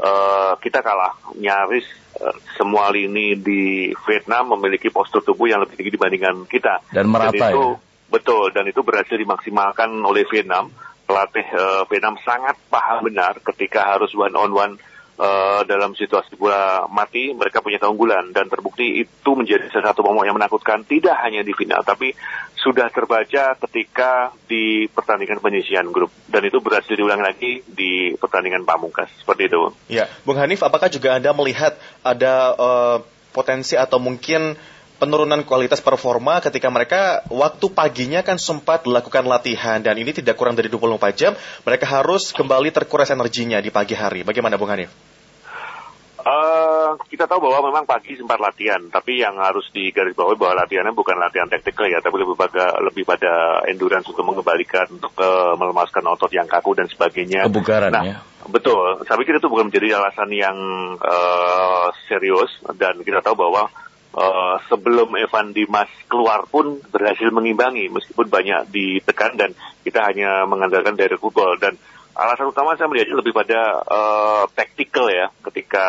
uh, 0.00 0.52
kita 0.58 0.80
kalah 0.80 1.14
nyaris 1.36 1.84
uh, 2.18 2.34
semua 2.56 2.88
lini 2.90 3.36
di 3.36 3.92
Vietnam 4.08 4.56
memiliki 4.56 4.88
postur 4.88 5.20
tubuh 5.20 5.46
yang 5.46 5.60
lebih 5.62 5.76
tinggi 5.76 5.94
dibandingkan 5.94 6.48
kita. 6.48 6.80
Dan 6.90 7.12
merata 7.12 7.36
dan 7.36 7.52
itu, 7.52 7.64
ya? 7.76 7.88
Betul, 8.10 8.50
dan 8.50 8.66
itu 8.66 8.82
berhasil 8.82 9.14
dimaksimalkan 9.14 9.94
oleh 10.02 10.26
Vietnam. 10.26 10.72
Pelatih 11.06 11.46
uh, 11.54 11.82
Vietnam 11.90 12.18
sangat 12.22 12.54
paham 12.70 13.06
benar 13.06 13.38
ketika 13.42 13.82
harus 13.82 14.14
one 14.14 14.34
on 14.34 14.50
one 14.54 14.74
uh, 15.20 15.60
dalam 15.68 15.92
situasi 15.92 16.40
bola 16.40 16.88
mati 16.88 17.36
mereka 17.36 17.60
punya 17.60 17.76
keunggulan. 17.76 18.32
Dan 18.32 18.48
terbukti 18.48 19.04
itu 19.04 19.30
menjadi 19.36 19.68
salah 19.68 19.92
satu 19.92 20.00
momok 20.00 20.24
yang 20.24 20.36
menakutkan. 20.40 20.88
Tidak 20.88 21.12
hanya 21.20 21.44
di 21.44 21.52
final 21.52 21.84
tapi 21.84 22.16
sudah 22.56 22.88
terbaca 22.88 23.56
ketika 23.68 24.32
di 24.48 24.88
pertandingan 24.88 25.44
penyisian 25.44 25.92
grup. 25.92 26.08
Dan 26.24 26.48
itu 26.48 26.58
berhasil 26.64 26.96
diulang 26.96 27.20
lagi 27.20 27.60
di 27.68 28.16
pertandingan 28.16 28.64
pamungkas. 28.64 29.12
Seperti 29.20 29.52
itu. 29.52 29.76
Ya, 29.92 30.08
Bung 30.24 30.40
Hanif, 30.40 30.64
apakah 30.64 30.88
juga 30.88 31.20
anda 31.20 31.36
melihat 31.36 31.76
ada 32.00 32.56
uh, 32.56 32.98
potensi 33.36 33.76
atau 33.76 34.00
mungkin 34.00 34.56
penurunan 35.00 35.40
kualitas 35.48 35.80
performa 35.80 36.44
ketika 36.44 36.68
mereka 36.68 37.24
waktu 37.32 37.72
paginya 37.72 38.20
kan 38.20 38.36
sempat 38.36 38.84
melakukan 38.84 39.24
latihan 39.24 39.80
dan 39.80 39.96
ini 39.96 40.12
tidak 40.12 40.36
kurang 40.36 40.52
dari 40.52 40.68
24 40.68 41.00
jam 41.16 41.32
mereka 41.64 41.88
harus 41.88 42.36
kembali 42.36 42.68
terkuras 42.68 43.08
energinya 43.08 43.56
di 43.64 43.72
pagi 43.72 43.96
hari. 43.96 44.20
Bagaimana 44.20 44.60
Bung 44.60 44.68
Hanif? 44.68 44.92
Uh, 46.20 47.00
kita 47.08 47.24
tahu 47.24 47.48
bahwa 47.48 47.72
memang 47.72 47.88
pagi 47.88 48.12
sempat 48.12 48.36
latihan, 48.36 48.76
tapi 48.92 49.24
yang 49.24 49.40
harus 49.40 49.64
digarisbawahi 49.72 50.36
bahwa 50.36 50.68
latihannya 50.68 50.92
bukan 50.92 51.16
latihan 51.16 51.48
taktikal 51.48 51.88
ya, 51.88 52.04
tapi 52.04 52.20
lebih 52.20 52.36
pada 52.36 52.76
lebih 52.84 53.08
pada 53.08 53.64
endurance 53.64 54.04
untuk 54.04 54.28
mengembalikan, 54.28 54.84
untuk 54.92 55.16
uh, 55.16 55.56
melemaskan 55.56 56.04
otot 56.12 56.28
yang 56.28 56.44
kaku 56.44 56.76
dan 56.76 56.92
sebagainya. 56.92 57.48
Kebugaran 57.48 57.88
nah, 57.88 58.04
ya. 58.04 58.16
Betul, 58.52 59.00
saya 59.08 59.16
pikir 59.16 59.40
itu 59.40 59.48
bukan 59.48 59.72
menjadi 59.72 59.96
alasan 59.96 60.28
yang 60.28 60.56
uh, 61.00 61.88
serius 62.04 62.52
dan 62.76 63.00
kita 63.00 63.24
tahu 63.24 63.40
bahwa 63.40 63.72
uh, 64.14 64.56
sebelum 64.66 65.14
Evan 65.18 65.54
Dimas 65.54 65.90
keluar 66.10 66.46
pun 66.46 66.78
berhasil 66.90 67.30
mengimbangi 67.30 67.90
meskipun 67.90 68.26
banyak 68.26 68.70
ditekan 68.70 69.38
dan 69.38 69.50
kita 69.82 70.02
hanya 70.06 70.46
mengandalkan 70.46 70.98
dari 70.98 71.14
football. 71.16 71.58
Dan 71.58 71.78
alasan 72.14 72.50
utama 72.50 72.74
saya 72.74 72.90
melihatnya 72.90 73.18
lebih 73.18 73.34
pada 73.34 73.60
uh, 73.86 74.44
tactical 74.52 75.10
ya. 75.10 75.30
Ketika 75.42 75.86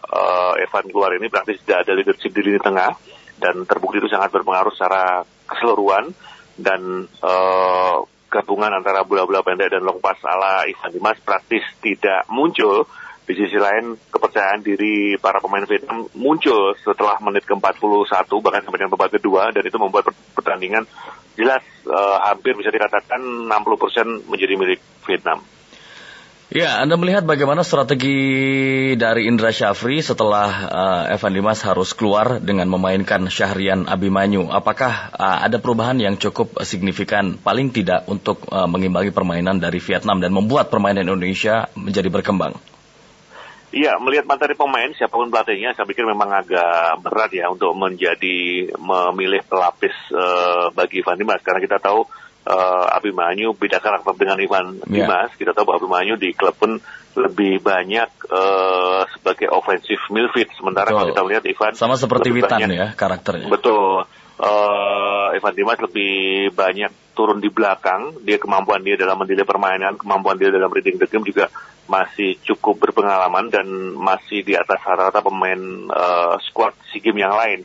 uh, 0.00 0.54
Evan 0.60 0.88
keluar 0.92 1.16
ini 1.16 1.32
praktis 1.32 1.60
tidak 1.64 1.88
ada 1.88 1.92
leadership 1.96 2.32
di 2.32 2.42
lini 2.44 2.60
tengah 2.60 2.92
dan 3.40 3.66
terbukti 3.66 3.98
itu 3.98 4.08
sangat 4.12 4.30
berpengaruh 4.32 4.72
secara 4.74 5.24
keseluruhan. 5.48 6.12
Dan 6.52 7.08
uh, 7.24 8.04
gabungan 8.32 8.72
antara 8.72 9.04
bola-bola 9.04 9.44
pendek 9.44 9.76
dan 9.76 9.84
long 9.84 10.00
pass 10.00 10.20
ala 10.24 10.64
Ivan 10.64 10.92
Dimas 10.92 11.20
praktis 11.20 11.64
tidak 11.84 12.24
muncul 12.32 12.88
di 13.22 13.34
sisi 13.38 13.54
lain, 13.54 13.94
kepercayaan 14.10 14.66
diri 14.66 15.14
para 15.16 15.38
pemain 15.38 15.62
Vietnam 15.62 16.10
muncul 16.18 16.74
setelah 16.82 17.22
menit 17.22 17.46
ke-41 17.46 18.26
bahkan 18.42 18.62
sampai 18.66 18.78
dengan 18.82 18.92
babak 18.98 19.14
kedua 19.14 19.54
dan 19.54 19.62
itu 19.62 19.78
membuat 19.78 20.10
pertandingan 20.34 20.84
jelas 21.38 21.62
uh, 21.86 22.18
hampir 22.26 22.58
bisa 22.58 22.68
dikatakan 22.68 23.22
60% 23.48 24.26
menjadi 24.26 24.54
milik 24.58 24.80
Vietnam. 25.06 25.40
Ya, 26.52 26.84
Anda 26.84 27.00
melihat 27.00 27.24
bagaimana 27.24 27.64
strategi 27.64 28.12
dari 29.00 29.24
Indra 29.24 29.56
Syafri 29.56 30.04
setelah 30.04 30.48
uh, 30.68 31.02
Evan 31.08 31.32
Dimas 31.32 31.64
harus 31.64 31.96
keluar 31.96 32.44
dengan 32.44 32.68
memainkan 32.68 33.24
Syahrian 33.32 33.88
Abimanyu. 33.88 34.52
Apakah 34.52 35.16
uh, 35.16 35.38
ada 35.48 35.56
perubahan 35.56 35.96
yang 35.96 36.20
cukup 36.20 36.60
signifikan, 36.60 37.40
paling 37.40 37.72
tidak 37.72 38.04
untuk 38.04 38.44
uh, 38.52 38.68
mengimbangi 38.68 39.16
permainan 39.16 39.64
dari 39.64 39.80
Vietnam 39.80 40.20
dan 40.20 40.36
membuat 40.36 40.68
permainan 40.68 41.08
Indonesia 41.08 41.72
menjadi 41.72 42.12
berkembang? 42.12 42.71
Iya, 43.72 43.96
melihat 43.96 44.28
materi 44.28 44.52
pemain 44.52 44.92
siapa 44.92 45.16
pun 45.16 45.32
pelatihnya, 45.32 45.72
saya 45.72 45.88
pikir 45.88 46.04
memang 46.04 46.28
agak 46.28 47.00
berat 47.00 47.32
ya 47.32 47.48
untuk 47.48 47.72
menjadi 47.72 48.68
memilih 48.76 49.40
pelapis 49.48 49.96
uh, 50.12 50.68
bagi 50.76 51.00
Ivan 51.00 51.16
Dimas 51.16 51.40
karena 51.40 51.64
kita 51.64 51.80
tahu 51.80 52.04
uh, 52.44 52.86
Abimanyu 52.92 53.56
beda 53.56 53.80
karakter 53.80 54.12
dengan 54.20 54.36
Ivan 54.36 54.76
yeah. 54.92 55.08
Dimas. 55.08 55.32
Kita 55.40 55.56
tahu 55.56 55.72
bahwa 55.72 55.88
Abimanyu 55.88 56.20
di 56.20 56.36
klub 56.36 56.52
pun 56.52 56.76
lebih 57.16 57.60
banyak 57.60 58.08
uh, 58.28 59.08
sebagai 59.16 59.48
offensive 59.52 60.00
midfield 60.08 60.52
sementara 60.56 60.92
Betul. 60.92 60.96
kalau 60.96 61.08
kita 61.12 61.22
lihat 61.28 61.44
Ivan 61.48 61.72
sama 61.76 61.96
seperti 62.00 62.28
Witan 62.32 62.60
banyak, 62.60 62.76
ya 62.76 62.88
karakternya. 62.92 63.48
Betul. 63.48 64.04
Uh, 64.40 65.34
Ivan 65.36 65.54
Dimas 65.54 65.80
lebih 65.80 66.50
banyak 66.56 66.92
turun 67.12 67.38
di 67.38 67.52
belakang, 67.52 68.24
dia 68.24 68.40
kemampuan 68.40 68.80
dia 68.80 68.96
dalam 68.96 69.20
menilai 69.20 69.44
permainan, 69.44 70.00
kemampuan 70.00 70.40
dia 70.40 70.48
dalam 70.48 70.72
reading 70.72 70.96
the 70.96 71.06
game 71.06 71.24
juga 71.24 71.52
masih 71.86 72.40
cukup 72.40 72.88
berpengalaman 72.88 73.52
dan 73.52 73.66
masih 73.98 74.40
di 74.40 74.56
atas 74.56 74.80
rata-rata 74.80 75.20
pemain 75.20 75.60
uh, 75.92 76.40
squad 76.40 76.72
SEA 76.88 77.04
Games 77.04 77.20
yang 77.20 77.36
lain. 77.36 77.60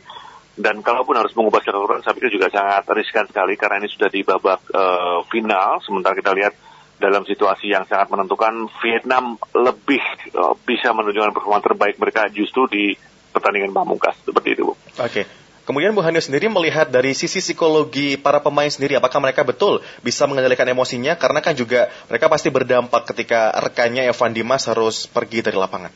Dan 0.58 0.82
kalaupun 0.82 1.14
harus 1.14 1.32
mengubah 1.38 1.62
secara 1.62 2.02
saya 2.02 2.18
pikir 2.18 2.34
juga 2.34 2.50
sangat 2.50 2.82
riskan 2.90 3.30
sekali 3.30 3.54
karena 3.54 3.78
ini 3.78 3.88
sudah 3.88 4.10
di 4.10 4.20
babak 4.26 4.60
uh, 4.74 5.22
final. 5.30 5.78
Sementara 5.86 6.18
kita 6.18 6.34
lihat 6.34 6.54
dalam 6.98 7.22
situasi 7.22 7.70
yang 7.70 7.86
sangat 7.86 8.10
menentukan, 8.10 8.66
Vietnam 8.82 9.38
lebih 9.54 10.02
uh, 10.34 10.58
bisa 10.66 10.90
menunjukkan 10.90 11.30
performa 11.30 11.62
terbaik 11.62 11.96
mereka 12.02 12.26
justru 12.34 12.66
di 12.66 12.84
pertandingan 13.30 13.70
pamungkas 13.70 14.18
seperti 14.26 14.58
itu. 14.58 14.66
Oke. 14.66 15.22
Okay. 15.22 15.24
Kemudian 15.68 15.92
Bu 15.92 16.00
Hanyo 16.00 16.24
sendiri 16.24 16.48
melihat 16.48 16.88
dari 16.88 17.12
sisi 17.12 17.44
psikologi 17.44 18.16
para 18.16 18.40
pemain 18.40 18.72
sendiri, 18.72 18.96
apakah 18.96 19.20
mereka 19.20 19.44
betul 19.44 19.84
bisa 20.00 20.24
mengendalikan 20.24 20.64
emosinya? 20.64 21.12
Karena 21.20 21.44
kan 21.44 21.52
juga 21.52 21.92
mereka 22.08 22.32
pasti 22.32 22.48
berdampak 22.48 23.04
ketika 23.12 23.52
rekannya 23.52 24.08
Evan 24.08 24.32
Dimas 24.32 24.64
harus 24.64 25.04
pergi 25.04 25.44
dari 25.44 25.60
lapangan. 25.60 25.92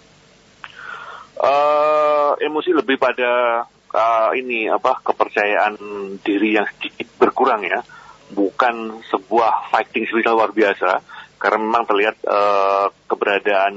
Uh, 1.41 2.37
emosi 2.45 2.77
lebih 2.77 3.01
pada 3.01 3.65
uh, 3.97 4.31
ini 4.37 4.69
apa 4.69 5.01
kepercayaan 5.01 5.81
diri 6.21 6.61
yang 6.61 6.69
sedikit 6.77 7.09
berkurang 7.17 7.65
ya, 7.65 7.81
bukan 8.29 9.01
sebuah 9.09 9.73
fighting 9.73 10.05
spirit 10.05 10.29
luar 10.29 10.53
biasa 10.53 11.01
karena 11.43 11.59
memang 11.59 11.83
terlihat 11.91 12.23
uh, 12.23 12.87
keberadaan 13.11 13.75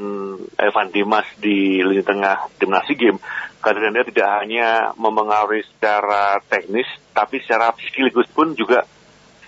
Evan 0.53 0.89
Dimas 0.93 1.25
di 1.41 1.81
lini 1.81 2.05
tengah 2.05 2.53
timnas 2.61 2.85
game 2.93 3.17
karena 3.57 3.89
dia 3.89 4.05
tidak 4.05 4.29
hanya 4.45 4.93
memengaruhi 4.93 5.65
secara 5.65 6.37
teknis 6.45 6.85
tapi 7.09 7.41
secara 7.41 7.73
psikologis 7.73 8.29
pun 8.29 8.53
juga 8.53 8.85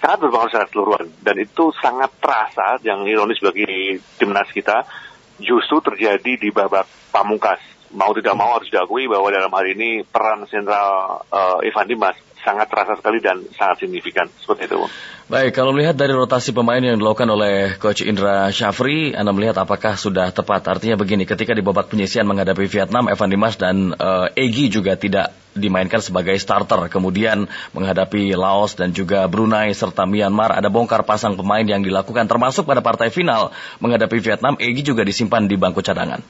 sangat 0.01 0.17
berpengaruh 0.25 0.49
secara 0.49 0.67
keseluruhan. 0.69 1.07
Dan 1.21 1.35
itu 1.41 1.63
sangat 1.77 2.11
terasa 2.17 2.81
yang 2.81 3.05
ironis 3.05 3.41
bagi 3.41 3.97
timnas 4.17 4.49
kita 4.49 4.85
justru 5.37 5.81
terjadi 5.85 6.37
di 6.37 6.49
babak 6.49 6.89
pamungkas. 7.13 7.61
Mau 7.93 8.11
tidak 8.17 8.35
mau 8.35 8.57
harus 8.57 8.67
diakui 8.67 9.07
bahwa 9.07 9.31
dalam 9.31 9.53
hal 9.53 9.65
ini 9.69 10.03
peran 10.03 10.43
sentral 10.49 11.23
uh, 11.31 11.63
Evan 11.63 11.87
Dimas 11.87 12.17
sangat 12.47 12.71
terasa 12.71 12.95
sekali 12.95 13.19
dan 13.19 13.43
sangat 13.59 13.83
signifikan 13.83 14.31
seperti 14.39 14.71
itu. 14.71 14.87
Baik, 15.27 15.59
kalau 15.59 15.75
melihat 15.75 15.99
dari 15.99 16.15
rotasi 16.15 16.55
pemain 16.55 16.79
yang 16.79 16.95
dilakukan 16.95 17.27
oleh 17.27 17.75
Coach 17.75 17.99
Indra 18.07 18.47
Syafri, 18.47 19.11
Anda 19.11 19.35
melihat 19.35 19.59
apakah 19.59 19.99
sudah 19.99 20.31
tepat? 20.31 20.63
Artinya 20.71 20.95
begini, 20.95 21.27
ketika 21.27 21.51
di 21.51 21.59
babak 21.59 21.91
penyisian 21.91 22.23
menghadapi 22.23 22.63
Vietnam, 22.71 23.11
Evan 23.11 23.27
Dimas 23.27 23.59
dan 23.59 23.91
uh, 23.99 24.31
Egy 24.31 24.71
juga 24.71 24.95
tidak 24.95 25.35
dimainkan 25.51 25.99
sebagai 25.99 26.39
starter. 26.39 26.87
Kemudian 26.87 27.51
menghadapi 27.75 28.31
Laos 28.39 28.79
dan 28.79 28.95
juga 28.95 29.27
Brunei 29.27 29.75
serta 29.75 30.07
Myanmar, 30.07 30.55
ada 30.55 30.71
bongkar 30.71 31.03
pasang 31.03 31.35
pemain 31.35 31.67
yang 31.67 31.83
dilakukan 31.83 32.23
termasuk 32.23 32.63
pada 32.63 32.79
partai 32.79 33.11
final 33.11 33.51
menghadapi 33.83 34.23
Vietnam, 34.23 34.55
Egy 34.63 34.79
juga 34.79 35.03
disimpan 35.03 35.43
di 35.43 35.59
bangku 35.59 35.83
cadangan. 35.83 36.23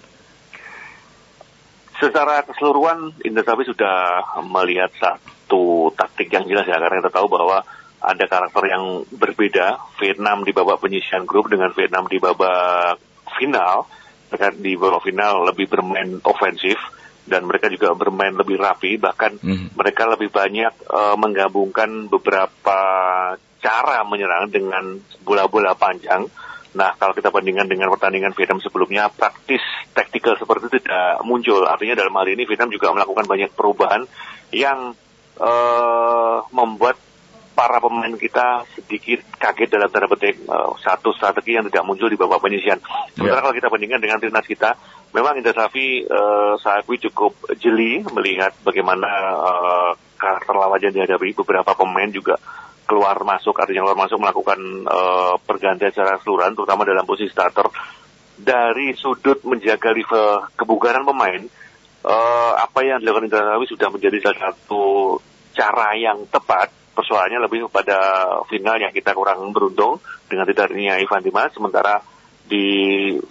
Secara 2.01 2.41
keseluruhan, 2.49 3.13
Indra 3.21 3.45
Syafri 3.45 3.69
sudah 3.69 4.25
melihat 4.41 4.89
satu 4.97 5.36
taktik 5.95 6.31
yang 6.31 6.45
jelas 6.45 6.67
ya, 6.67 6.77
karena 6.77 7.01
kita 7.01 7.11
tahu 7.11 7.27
bahwa 7.31 7.63
ada 7.97 8.25
karakter 8.29 8.63
yang 8.69 8.83
berbeda. 9.09 9.97
Vietnam 9.97 10.45
di 10.45 10.53
babak 10.53 10.79
penyisian 10.83 11.25
grup 11.25 11.49
dengan 11.49 11.73
Vietnam 11.73 12.05
di 12.05 12.21
babak 12.21 13.01
final. 13.35 13.89
Mereka 14.27 14.59
di 14.59 14.75
babak 14.75 15.01
final 15.07 15.47
lebih 15.47 15.65
bermain 15.71 16.19
ofensif 16.21 16.77
dan 17.27 17.43
mereka 17.43 17.67
juga 17.67 17.91
bermain 17.91 18.31
lebih 18.31 18.55
rapi 18.55 18.95
bahkan 18.95 19.35
mm. 19.35 19.75
mereka 19.75 20.07
lebih 20.07 20.31
banyak 20.31 20.71
uh, 20.87 21.19
menggabungkan 21.19 22.07
beberapa 22.07 22.79
cara 23.59 23.99
menyerang 24.07 24.47
dengan 24.47 24.95
bola-bola 25.27 25.75
panjang. 25.75 26.23
Nah, 26.77 26.93
kalau 26.95 27.11
kita 27.11 27.33
bandingkan 27.33 27.65
dengan 27.65 27.89
pertandingan 27.89 28.37
Vietnam 28.37 28.61
sebelumnya, 28.61 29.09
praktis 29.09 29.63
taktikal 29.97 30.37
seperti 30.37 30.69
itu 30.69 30.77
tidak 30.85 31.25
muncul. 31.25 31.65
Artinya 31.65 31.97
dalam 31.97 32.13
hal 32.13 32.27
ini 32.29 32.45
Vietnam 32.45 32.69
juga 32.69 32.93
melakukan 32.93 33.25
banyak 33.25 33.49
perubahan 33.57 34.05
yang 34.53 34.93
uh, 35.37 36.45
membuat 36.53 36.97
para 37.57 37.81
pemain 37.81 38.13
kita 38.13 38.69
sedikit 38.77 39.25
kaget 39.41 39.73
dalam 39.73 39.89
tanda 39.89 40.05
petik 40.13 40.45
uh, 40.45 40.77
satu 40.77 41.09
strategi 41.17 41.57
yang 41.57 41.65
tidak 41.65 41.89
muncul 41.89 42.05
di 42.05 42.13
babak 42.13 42.37
penyisian. 42.37 42.77
Sementara 43.17 43.41
yeah. 43.41 43.43
kalau 43.49 43.55
kita 43.57 43.67
bandingkan 43.73 43.97
dengan 43.97 44.21
timnas 44.21 44.45
kita, 44.45 44.77
memang 45.09 45.41
Indra 45.41 45.57
Safi 45.57 46.05
uh, 46.05 46.53
saya 46.61 46.85
akui 46.85 47.01
cukup 47.01 47.33
jeli 47.57 48.05
melihat 48.13 48.53
bagaimana 48.61 49.09
uh, 49.41 49.91
karakter 50.21 50.53
lawan 50.53 50.81
yang 50.85 50.93
dihadapi 50.93 51.33
beberapa 51.33 51.73
pemain 51.73 52.13
juga 52.13 52.37
keluar 52.87 53.17
masuk 53.25 53.57
artinya 53.57 53.83
keluar 53.83 53.99
masuk 53.99 54.17
melakukan 54.21 54.59
uh, 54.87 55.35
pergantian 55.43 55.91
secara 55.91 56.21
keseluruhan 56.21 56.55
terutama 56.55 56.87
dalam 56.87 57.03
posisi 57.03 57.29
starter 57.29 57.67
dari 58.37 58.93
sudut 58.95 59.43
menjaga 59.43 59.91
level 59.91 60.45
kebugaran 60.55 61.03
pemain 61.03 61.41
uh, 62.07 62.53
apa 62.55 62.79
yang 62.87 63.03
dilakukan 63.03 63.27
Indra 63.27 63.43
Safi 63.43 63.67
sudah 63.67 63.91
menjadi 63.91 64.17
salah 64.23 64.39
satu 64.51 64.83
cara 65.51 65.93
yang 65.99 66.23
tepat. 66.31 66.71
Persoalannya 66.97 67.45
lebih 67.45 67.69
pada 67.69 68.25
final 68.49 68.81
yang 68.81 68.89
kita 68.89 69.13
kurang 69.13 69.53
beruntung 69.53 70.01
dengan 70.25 70.49
tidak 70.49 70.73
adanya 70.73 70.97
Ivan 70.97 71.21
Dimas. 71.21 71.53
Sementara 71.53 72.01
di 72.47 72.65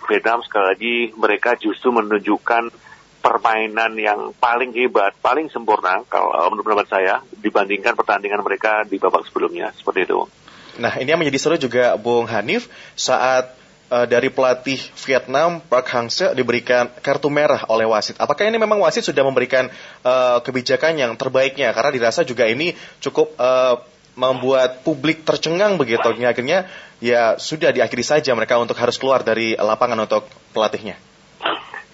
Vietnam 0.07 0.39
sekali 0.47 0.65
lagi 0.71 0.97
mereka 1.19 1.59
justru 1.59 1.91
menunjukkan 1.91 2.71
permainan 3.19 3.99
yang 3.99 4.31
paling 4.39 4.71
hebat, 4.71 5.19
paling 5.19 5.51
sempurna 5.51 6.07
kalau 6.07 6.31
menurut 6.55 6.63
pendapat 6.63 6.89
saya 6.95 7.15
dibandingkan 7.43 7.99
pertandingan 7.99 8.39
mereka 8.47 8.87
di 8.87 9.03
babak 9.03 9.27
sebelumnya. 9.27 9.75
Seperti 9.75 10.07
itu. 10.07 10.31
Nah 10.79 10.95
ini 11.03 11.11
yang 11.11 11.19
menjadi 11.19 11.39
seru 11.43 11.57
juga 11.59 11.99
Bung 11.99 12.31
Hanif 12.31 12.71
saat 12.95 13.51
uh, 13.91 14.07
dari 14.07 14.29
pelatih 14.31 14.79
Vietnam 15.07 15.63
Park 15.63 15.87
Hang-seo 15.91 16.35
diberikan 16.35 16.91
kartu 17.03 17.31
merah 17.31 17.63
oleh 17.71 17.87
wasit. 17.87 18.19
Apakah 18.19 18.47
ini 18.47 18.59
memang 18.59 18.83
wasit 18.83 19.07
sudah 19.07 19.23
memberikan 19.23 19.71
uh, 20.03 20.39
kebijakan 20.43 20.99
yang 20.99 21.13
terbaiknya? 21.15 21.71
Karena 21.75 21.91
dirasa 21.95 22.27
juga 22.27 22.47
ini 22.47 22.75
cukup 23.03 23.35
uh, 23.39 23.83
membuat 24.17 24.83
publik 24.83 25.23
tercengang 25.29 25.77
begitu. 25.77 26.03
Akhirnya 26.03 26.67
ya 26.99 27.37
sudah 27.37 27.71
diakhiri 27.71 28.03
saja 28.03 28.33
mereka 28.33 28.57
untuk 28.57 28.77
harus 28.81 28.97
keluar 28.97 29.21
dari 29.21 29.55
lapangan 29.55 30.09
untuk 30.09 30.25
pelatihnya. 30.57 30.97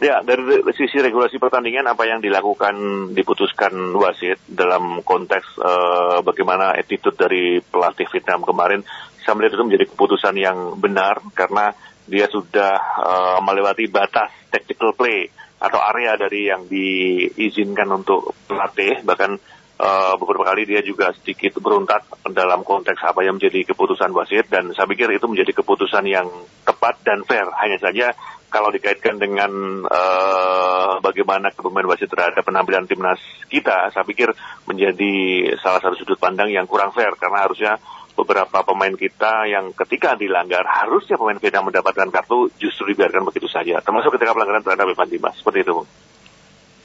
Ya, 0.03 0.19
dari 0.19 0.43
sisi 0.75 0.99
regulasi 0.99 1.39
pertandingan 1.39 1.87
apa 1.87 2.03
yang 2.11 2.19
dilakukan 2.19 2.75
diputuskan 3.15 3.71
wasit 3.95 4.35
dalam 4.51 4.99
konteks 5.07 5.47
uh, 5.63 6.19
bagaimana 6.27 6.75
attitude 6.75 7.15
dari 7.15 7.63
pelatih 7.63 8.11
Vietnam 8.11 8.43
kemarin 8.43 8.83
saya 9.23 9.35
melihat 9.39 9.59
itu 9.59 9.67
menjadi 9.67 9.87
keputusan 9.95 10.35
yang 10.37 10.59
benar 10.79 11.23
karena 11.33 11.73
dia 12.07 12.27
sudah 12.27 12.75
uh, 12.99 13.39
melewati 13.41 13.87
batas 13.87 14.31
tactical 14.51 14.93
play 14.93 15.31
atau 15.63 15.79
area 15.79 16.19
dari 16.19 16.51
yang 16.51 16.67
diizinkan 16.67 17.87
untuk 17.95 18.35
pelatih 18.51 19.07
bahkan 19.07 19.39
uh, 19.83 20.15
beberapa 20.19 20.47
kali 20.47 20.63
dia 20.67 20.81
juga 20.83 21.11
sedikit 21.15 21.59
berontak 21.59 22.07
dalam 22.31 22.63
konteks 22.63 23.03
apa 23.03 23.27
yang 23.27 23.39
menjadi 23.39 23.75
keputusan 23.75 24.15
wasit. 24.15 24.47
Dan 24.47 24.71
saya 24.75 24.87
pikir 24.87 25.11
itu 25.11 25.27
menjadi 25.27 25.51
keputusan 25.59 26.07
yang 26.07 26.31
tepat 26.63 27.03
dan 27.03 27.27
fair. 27.27 27.47
Hanya 27.59 27.79
saja 27.83 28.15
kalau 28.53 28.69
dikaitkan 28.69 29.17
dengan 29.17 29.51
uh, 29.89 31.01
bagaimana 31.01 31.51
kepemimpinan 31.51 31.97
wasit 31.97 32.11
terhadap 32.13 32.45
penampilan 32.45 32.85
timnas 32.85 33.17
kita 33.49 33.89
saya 33.97 34.05
pikir 34.05 34.29
menjadi 34.69 35.13
salah 35.57 35.81
satu 35.81 35.97
sudut 35.97 36.21
pandang 36.21 36.53
yang 36.53 36.69
kurang 36.71 36.95
fair. 36.95 37.15
Karena 37.19 37.43
harusnya 37.43 37.79
beberapa 38.13 38.63
pemain 38.63 38.93
kita 38.93 39.49
yang 39.49 39.73
ketika 39.73 40.15
dilanggar 40.15 40.63
harusnya 40.63 41.17
pemain 41.17 41.41
kita 41.41 41.65
mendapatkan 41.65 42.09
kartu 42.13 42.53
justru 42.61 42.93
dibiarkan 42.93 43.25
begitu 43.27 43.49
saja. 43.49 43.81
Termasuk 43.81 44.17
ketika 44.21 44.37
pelanggaran 44.37 44.63
terhadap 44.63 44.87
Evan 44.93 45.09
Dimas. 45.09 45.35
Seperti 45.41 45.65
itu 45.65 45.83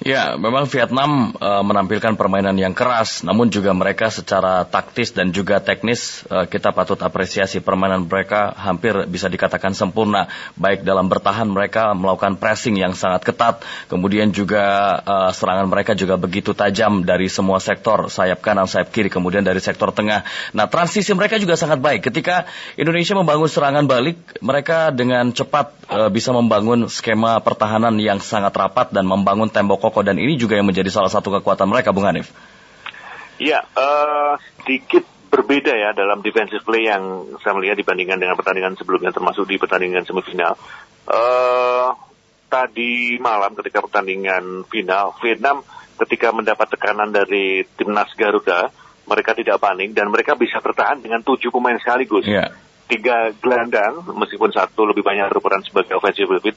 Ya, 0.07 0.39
memang 0.39 0.71
Vietnam 0.71 1.35
uh, 1.35 1.59
menampilkan 1.67 2.15
permainan 2.15 2.55
yang 2.55 2.71
keras, 2.71 3.27
namun 3.27 3.51
juga 3.51 3.75
mereka 3.75 4.07
secara 4.07 4.63
taktis 4.63 5.11
dan 5.11 5.35
juga 5.35 5.59
teknis 5.59 6.23
uh, 6.31 6.47
kita 6.47 6.71
patut 6.71 6.95
apresiasi 7.03 7.59
permainan 7.59 8.07
mereka 8.07 8.55
hampir 8.55 8.95
bisa 9.11 9.27
dikatakan 9.27 9.75
sempurna, 9.75 10.31
baik 10.55 10.87
dalam 10.87 11.11
bertahan 11.11 11.51
mereka 11.51 11.91
melakukan 11.91 12.39
pressing 12.39 12.79
yang 12.79 12.95
sangat 12.95 13.27
ketat, 13.27 13.67
kemudian 13.91 14.31
juga 14.31 14.95
uh, 15.03 15.31
serangan 15.35 15.67
mereka 15.67 15.91
juga 15.91 16.15
begitu 16.15 16.55
tajam 16.55 17.03
dari 17.03 17.27
semua 17.27 17.59
sektor, 17.59 18.07
sayap 18.07 18.39
kanan, 18.39 18.63
sayap 18.63 18.95
kiri, 18.95 19.11
kemudian 19.11 19.43
dari 19.43 19.59
sektor 19.59 19.91
tengah. 19.91 20.23
Nah, 20.55 20.71
transisi 20.71 21.11
mereka 21.19 21.35
juga 21.35 21.59
sangat 21.59 21.83
baik. 21.83 22.07
Ketika 22.07 22.47
Indonesia 22.79 23.11
membangun 23.11 23.51
serangan 23.51 23.83
balik, 23.83 24.39
mereka 24.39 24.87
dengan 24.87 25.35
cepat 25.35 25.75
uh, 25.91 26.07
bisa 26.07 26.31
membangun 26.31 26.87
skema 26.87 27.43
pertahanan 27.43 27.99
yang 27.99 28.23
sangat 28.23 28.55
rapat 28.55 28.95
dan 28.95 29.03
membangun 29.03 29.51
tembok 29.51 29.83
kokoh 29.83 29.96
dan 30.01 30.17
ini 30.17 30.35
juga 30.35 30.57
yang 30.57 30.67
menjadi 30.67 30.89
salah 30.89 31.11
satu 31.11 31.29
kekuatan 31.39 31.69
mereka, 31.69 31.93
Bung 31.93 32.05
Hanif. 32.05 32.33
Iya, 33.37 33.61
uh, 33.77 34.33
sedikit 34.61 35.05
berbeda 35.29 35.73
ya 35.75 35.93
dalam 35.93 36.25
defensive 36.25 36.65
play 36.65 36.89
yang 36.89 37.37
saya 37.45 37.53
melihat 37.53 37.77
dibandingkan 37.77 38.17
dengan 38.17 38.33
pertandingan 38.33 38.73
sebelumnya, 38.79 39.13
termasuk 39.13 39.45
di 39.45 39.61
pertandingan 39.61 40.03
semifinal. 40.07 40.57
Uh, 41.05 41.93
tadi 42.49 43.21
malam 43.21 43.53
ketika 43.61 43.85
pertandingan 43.85 44.65
final, 44.65 45.13
Vietnam 45.21 45.61
ketika 45.97 46.33
mendapat 46.33 46.67
tekanan 46.73 47.13
dari 47.13 47.65
timnas 47.77 48.09
Garuda, 48.17 48.73
mereka 49.05 49.37
tidak 49.37 49.61
panik 49.61 49.93
dan 49.93 50.09
mereka 50.09 50.33
bisa 50.33 50.57
bertahan 50.61 51.01
dengan 51.01 51.21
tujuh 51.21 51.49
pemain 51.53 51.77
sekaligus. 51.77 52.25
Yeah 52.25 52.66
tiga 52.87 53.35
gelandang, 53.43 54.07
meskipun 54.15 54.49
satu 54.55 54.87
lebih 54.87 55.03
banyak 55.03 55.27
berperan 55.27 55.59
sebagai 55.61 55.99
offensive 55.99 56.31
midfield, 56.31 56.55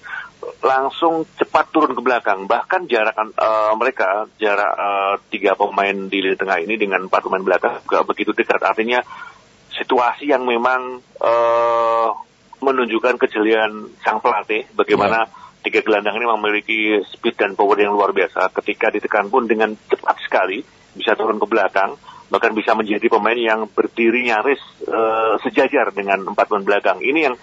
langsung 0.63 1.27
cepat 1.35 1.75
turun 1.75 1.93
ke 1.93 2.03
belakang. 2.03 2.47
Bahkan 2.47 2.87
jarak 2.87 3.19
uh, 3.19 3.75
mereka, 3.75 4.31
jarak 4.39 4.73
uh, 4.79 5.15
tiga 5.29 5.59
pemain 5.59 5.95
di 6.07 6.19
lini 6.23 6.39
tengah 6.39 6.63
ini 6.63 6.79
dengan 6.79 7.11
empat 7.11 7.27
pemain 7.27 7.43
belakang 7.43 7.83
juga 7.83 8.07
begitu 8.07 8.31
dekat. 8.31 8.63
Artinya 8.63 9.03
situasi 9.75 10.31
yang 10.31 10.47
memang 10.47 11.03
uh, 11.19 12.09
menunjukkan 12.63 13.19
kejelian 13.19 13.91
sang 14.07 14.23
pelatih, 14.23 14.71
bagaimana 14.79 15.27
yeah. 15.27 15.67
tiga 15.67 15.81
gelandang 15.83 16.15
ini 16.15 16.27
memiliki 16.31 16.79
speed 17.11 17.35
dan 17.35 17.59
power 17.59 17.75
yang 17.75 17.91
luar 17.91 18.15
biasa. 18.15 18.55
Ketika 18.55 18.95
ditekan 18.95 19.27
pun 19.33 19.51
dengan 19.51 19.75
cepat 19.91 20.17
sekali, 20.23 20.63
bisa 20.95 21.19
turun 21.19 21.43
ke 21.43 21.47
belakang 21.51 21.99
bahkan 22.31 22.55
bisa 22.55 22.79
menjadi 22.79 23.11
pemain 23.11 23.37
yang 23.37 23.67
berdiri 23.67 24.31
nyaris 24.31 24.63
uh, 24.87 25.37
sejajar 25.43 25.91
dengan 25.91 26.23
empat 26.31 26.47
pemain 26.47 26.65
belakang. 26.65 27.03
Ini 27.03 27.21
yang 27.31 27.35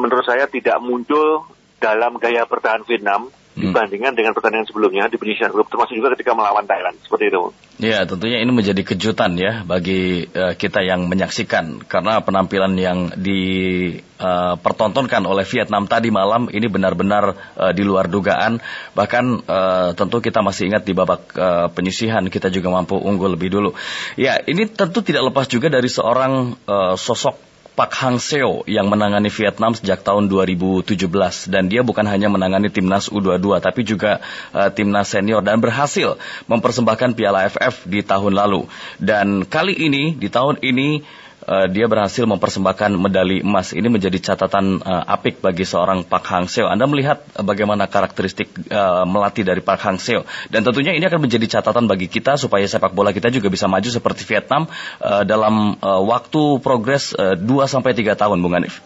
menurut 0.00 0.24
saya 0.24 0.48
tidak 0.48 0.80
muncul 0.80 1.44
dalam 1.78 2.16
gaya 2.16 2.48
pertahanan 2.48 2.88
Vietnam. 2.88 3.28
Dibandingkan 3.58 4.14
dengan 4.14 4.32
pertandingan 4.36 4.68
sebelumnya 4.70 5.10
di 5.10 5.18
penyisian 5.18 5.50
grup 5.50 5.66
termasuk 5.66 5.98
juga 5.98 6.14
ketika 6.14 6.30
melawan 6.34 6.66
Thailand 6.68 6.96
seperti 7.02 7.26
itu. 7.34 7.52
Ya 7.78 8.02
tentunya 8.06 8.42
ini 8.42 8.50
menjadi 8.50 8.82
kejutan 8.82 9.38
ya 9.38 9.62
bagi 9.62 10.26
uh, 10.30 10.54
kita 10.58 10.82
yang 10.82 11.06
menyaksikan 11.06 11.78
karena 11.86 12.18
penampilan 12.22 12.74
yang 12.74 13.10
dipertontonkan 13.14 15.22
eh, 15.22 15.26
uh, 15.26 15.32
oleh 15.34 15.46
Vietnam 15.46 15.86
tadi 15.86 16.10
malam 16.10 16.50
ini 16.50 16.66
benar-benar 16.66 17.54
uh, 17.54 17.70
di 17.70 17.86
luar 17.86 18.10
dugaan 18.10 18.58
bahkan 18.98 19.38
uh, 19.46 19.94
tentu 19.94 20.18
kita 20.18 20.42
masih 20.42 20.74
ingat 20.74 20.82
di 20.82 20.90
babak 20.94 21.30
uh, 21.38 21.70
penyisihan 21.70 22.26
kita 22.26 22.50
juga 22.50 22.74
mampu 22.74 22.98
unggul 22.98 23.38
lebih 23.38 23.50
dulu. 23.50 23.74
Ya 24.18 24.42
ini 24.42 24.66
tentu 24.66 25.02
tidak 25.06 25.30
lepas 25.30 25.46
juga 25.46 25.70
dari 25.70 25.86
seorang 25.86 26.58
uh, 26.66 26.98
sosok 26.98 27.47
Pak 27.78 27.94
Hang 27.94 28.18
Seo 28.18 28.66
yang 28.66 28.90
menangani 28.90 29.30
Vietnam 29.30 29.70
sejak 29.70 30.02
tahun 30.02 30.26
2017 30.26 30.98
dan 31.46 31.70
dia 31.70 31.86
bukan 31.86 32.02
hanya 32.10 32.26
menangani 32.26 32.74
timnas 32.74 33.06
U22 33.06 33.62
tapi 33.62 33.86
juga 33.86 34.18
uh, 34.50 34.66
timnas 34.74 35.06
senior 35.06 35.46
dan 35.46 35.62
berhasil 35.62 36.18
mempersembahkan 36.50 37.14
Piala 37.14 37.46
AFF 37.46 37.86
di 37.86 38.02
tahun 38.02 38.34
lalu. 38.34 38.66
Dan 38.98 39.46
kali 39.46 39.78
ini 39.78 40.18
di 40.18 40.26
tahun 40.26 40.58
ini 40.58 41.06
uh, 41.48 41.66
dia 41.72 41.88
berhasil 41.88 42.28
mempersembahkan 42.28 42.92
medali 43.00 43.40
emas. 43.40 43.72
Ini 43.72 43.88
menjadi 43.88 44.20
catatan 44.20 44.84
uh, 44.84 45.04
apik 45.08 45.40
bagi 45.40 45.64
seorang 45.64 46.04
Pak 46.04 46.24
Hang 46.28 46.46
Seo. 46.46 46.68
Anda 46.68 46.84
melihat 46.84 47.24
bagaimana 47.40 47.88
karakteristik 47.88 48.52
uh, 48.68 49.08
melatih 49.08 49.48
dari 49.48 49.64
Pak 49.64 49.80
Hang 49.80 49.96
Seo. 49.96 50.28
Dan 50.52 50.62
tentunya 50.62 50.92
ini 50.92 51.02
akan 51.08 51.24
menjadi 51.24 51.58
catatan 51.58 51.88
bagi 51.88 52.12
kita 52.12 52.36
supaya 52.36 52.68
sepak 52.68 52.92
bola 52.92 53.16
kita 53.16 53.32
juga 53.32 53.48
bisa 53.48 53.64
maju 53.64 53.88
seperti 53.88 54.28
Vietnam 54.28 54.68
uh, 55.00 55.24
dalam 55.24 55.80
uh, 55.80 56.02
waktu 56.04 56.60
progres 56.60 57.16
uh, 57.16 57.34
2 57.34 57.42
sampai 57.64 57.96
3 57.96 58.12
tahun, 58.12 58.38
Bung 58.44 58.52
Hanif. 58.52 58.84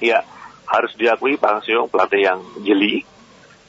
Iya, 0.00 0.24
harus 0.64 0.96
diakui 0.96 1.36
Pak 1.36 1.50
Hang 1.52 1.62
Seo 1.68 1.84
pelatih 1.92 2.24
yang 2.24 2.40
jeli, 2.64 3.04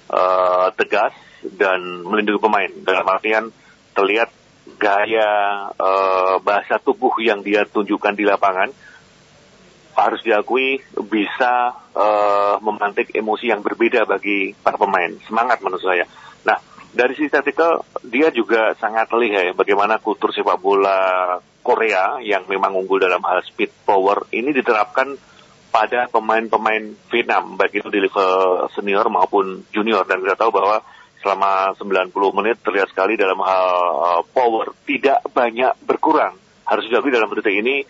uh, 0.08 0.72
tegas 0.80 1.12
dan 1.44 2.08
melindungi 2.08 2.40
pemain. 2.40 2.72
Dalam 2.72 3.06
artian 3.10 3.44
terlihat 3.92 4.41
gaya 4.82 5.30
uh, 5.78 6.42
bahasa 6.42 6.82
tubuh 6.82 7.14
yang 7.22 7.46
dia 7.46 7.70
tunjukkan 7.70 8.18
di 8.18 8.26
lapangan 8.26 8.74
harus 9.94 10.22
diakui 10.26 10.82
bisa 11.06 11.78
uh, 11.94 12.58
memantik 12.66 13.14
emosi 13.14 13.54
yang 13.54 13.62
berbeda 13.62 14.10
bagi 14.10 14.58
para 14.58 14.82
pemain. 14.82 15.14
Semangat 15.30 15.62
menurut 15.62 15.84
saya. 15.86 16.10
Nah, 16.42 16.58
dari 16.90 17.14
sisi 17.14 17.30
taktikal 17.30 17.86
dia 18.02 18.34
juga 18.34 18.74
sangat 18.82 19.14
lihai 19.14 19.54
bagaimana 19.54 20.02
kultur 20.02 20.34
sepak 20.34 20.58
bola 20.58 21.38
Korea 21.62 22.18
yang 22.26 22.50
memang 22.50 22.74
unggul 22.74 22.98
dalam 22.98 23.22
hal 23.22 23.46
speed 23.46 23.86
power 23.86 24.26
ini 24.34 24.50
diterapkan 24.50 25.14
pada 25.72 26.12
pemain-pemain 26.12 26.98
Vietnam 27.08 27.56
baik 27.56 27.80
itu 27.80 27.88
di 27.88 28.04
level 28.04 28.68
senior 28.76 29.08
maupun 29.08 29.64
junior 29.72 30.04
dan 30.04 30.20
kita 30.20 30.36
tahu 30.36 30.52
bahwa 30.52 30.84
selama 31.22 31.78
90 31.78 32.12
menit 32.38 32.58
terlihat 32.66 32.90
sekali 32.90 33.14
dalam 33.16 33.38
hal 33.40 33.70
uh, 34.02 34.22
power 34.34 34.74
tidak 34.84 35.22
banyak 35.32 35.72
berkurang 35.86 36.36
harus 36.66 36.86
diakui 36.90 37.14
dalam 37.14 37.30
detik 37.32 37.56
ini 37.56 37.86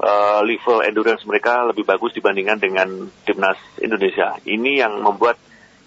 uh, 0.00 0.40
level 0.46 0.84
endurance 0.84 1.24
mereka 1.26 1.66
lebih 1.66 1.84
bagus 1.84 2.12
dibandingkan 2.14 2.58
dengan 2.60 2.88
timnas 3.24 3.58
Indonesia. 3.80 4.36
Ini 4.44 4.86
yang 4.86 5.00
membuat 5.00 5.36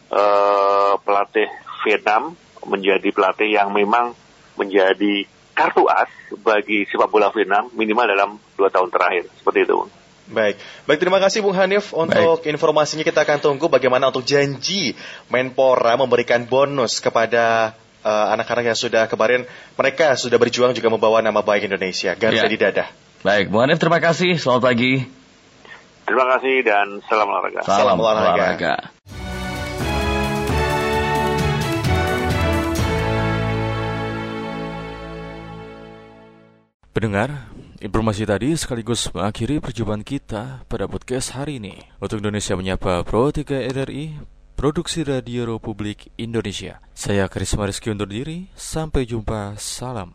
uh, 0.10 0.98
pelatih 1.02 1.50
Vietnam 1.86 2.36
menjadi 2.66 3.10
pelatih 3.14 3.50
yang 3.50 3.72
memang 3.72 4.12
menjadi 4.60 5.24
kartu 5.56 5.88
as 5.88 6.12
bagi 6.40 6.88
sepak 6.88 7.12
bola 7.12 7.32
Vietnam 7.32 7.72
minimal 7.76 8.06
dalam 8.08 8.30
dua 8.56 8.72
tahun 8.72 8.90
terakhir. 8.92 9.28
Seperti 9.40 9.68
itu. 9.68 9.99
Baik, 10.30 10.62
baik 10.86 11.00
terima 11.02 11.18
kasih 11.18 11.42
Bung 11.42 11.58
Hanif 11.58 11.90
untuk 11.90 12.46
baik. 12.46 12.54
informasinya 12.54 13.02
kita 13.02 13.26
akan 13.26 13.42
tunggu 13.42 13.66
bagaimana 13.66 14.14
untuk 14.14 14.22
janji 14.22 14.94
Menpora 15.26 15.98
memberikan 15.98 16.46
bonus 16.46 17.02
kepada 17.02 17.74
uh, 18.06 18.28
anak-anak 18.38 18.70
yang 18.70 18.78
sudah 18.78 19.10
kemarin 19.10 19.50
mereka 19.74 20.14
sudah 20.14 20.38
berjuang 20.38 20.78
juga 20.78 20.94
membawa 20.94 21.26
nama 21.26 21.42
baik 21.42 21.66
Indonesia 21.66 22.14
Garuda 22.14 22.46
ya. 22.46 22.52
di 22.52 22.58
dada. 22.62 22.86
Baik, 23.26 23.50
Bung 23.50 23.66
Hanif 23.66 23.82
terima 23.82 23.98
kasih. 23.98 24.38
Selamat 24.38 24.70
pagi. 24.70 25.02
Terima 26.06 26.26
kasih 26.38 26.56
dan 26.62 26.88
salam 27.10 27.26
olahraga. 27.30 27.66
Salam, 27.66 27.78
salam 27.82 27.98
olahraga. 27.98 28.34
olahraga. 28.38 28.74
Pendengar, 36.94 37.49
informasi 37.80 38.28
tadi 38.28 38.52
sekaligus 38.60 39.08
mengakhiri 39.16 39.64
perjumpaan 39.64 40.04
kita 40.04 40.68
pada 40.68 40.86
podcast 40.86 41.36
hari 41.36 41.64
ini. 41.64 41.80
Untuk 42.04 42.20
Indonesia 42.20 42.56
Menyapa 42.60 43.04
Pro 43.08 43.32
3 43.32 43.72
RRI, 43.72 44.20
Produksi 44.60 45.08
Radio 45.08 45.48
Republik 45.48 46.12
Indonesia. 46.20 46.84
Saya 46.92 47.32
Karisma 47.32 47.64
Rizky 47.64 47.96
undur 47.96 48.12
diri, 48.12 48.52
sampai 48.60 49.08
jumpa, 49.08 49.56
salam. 49.56 50.12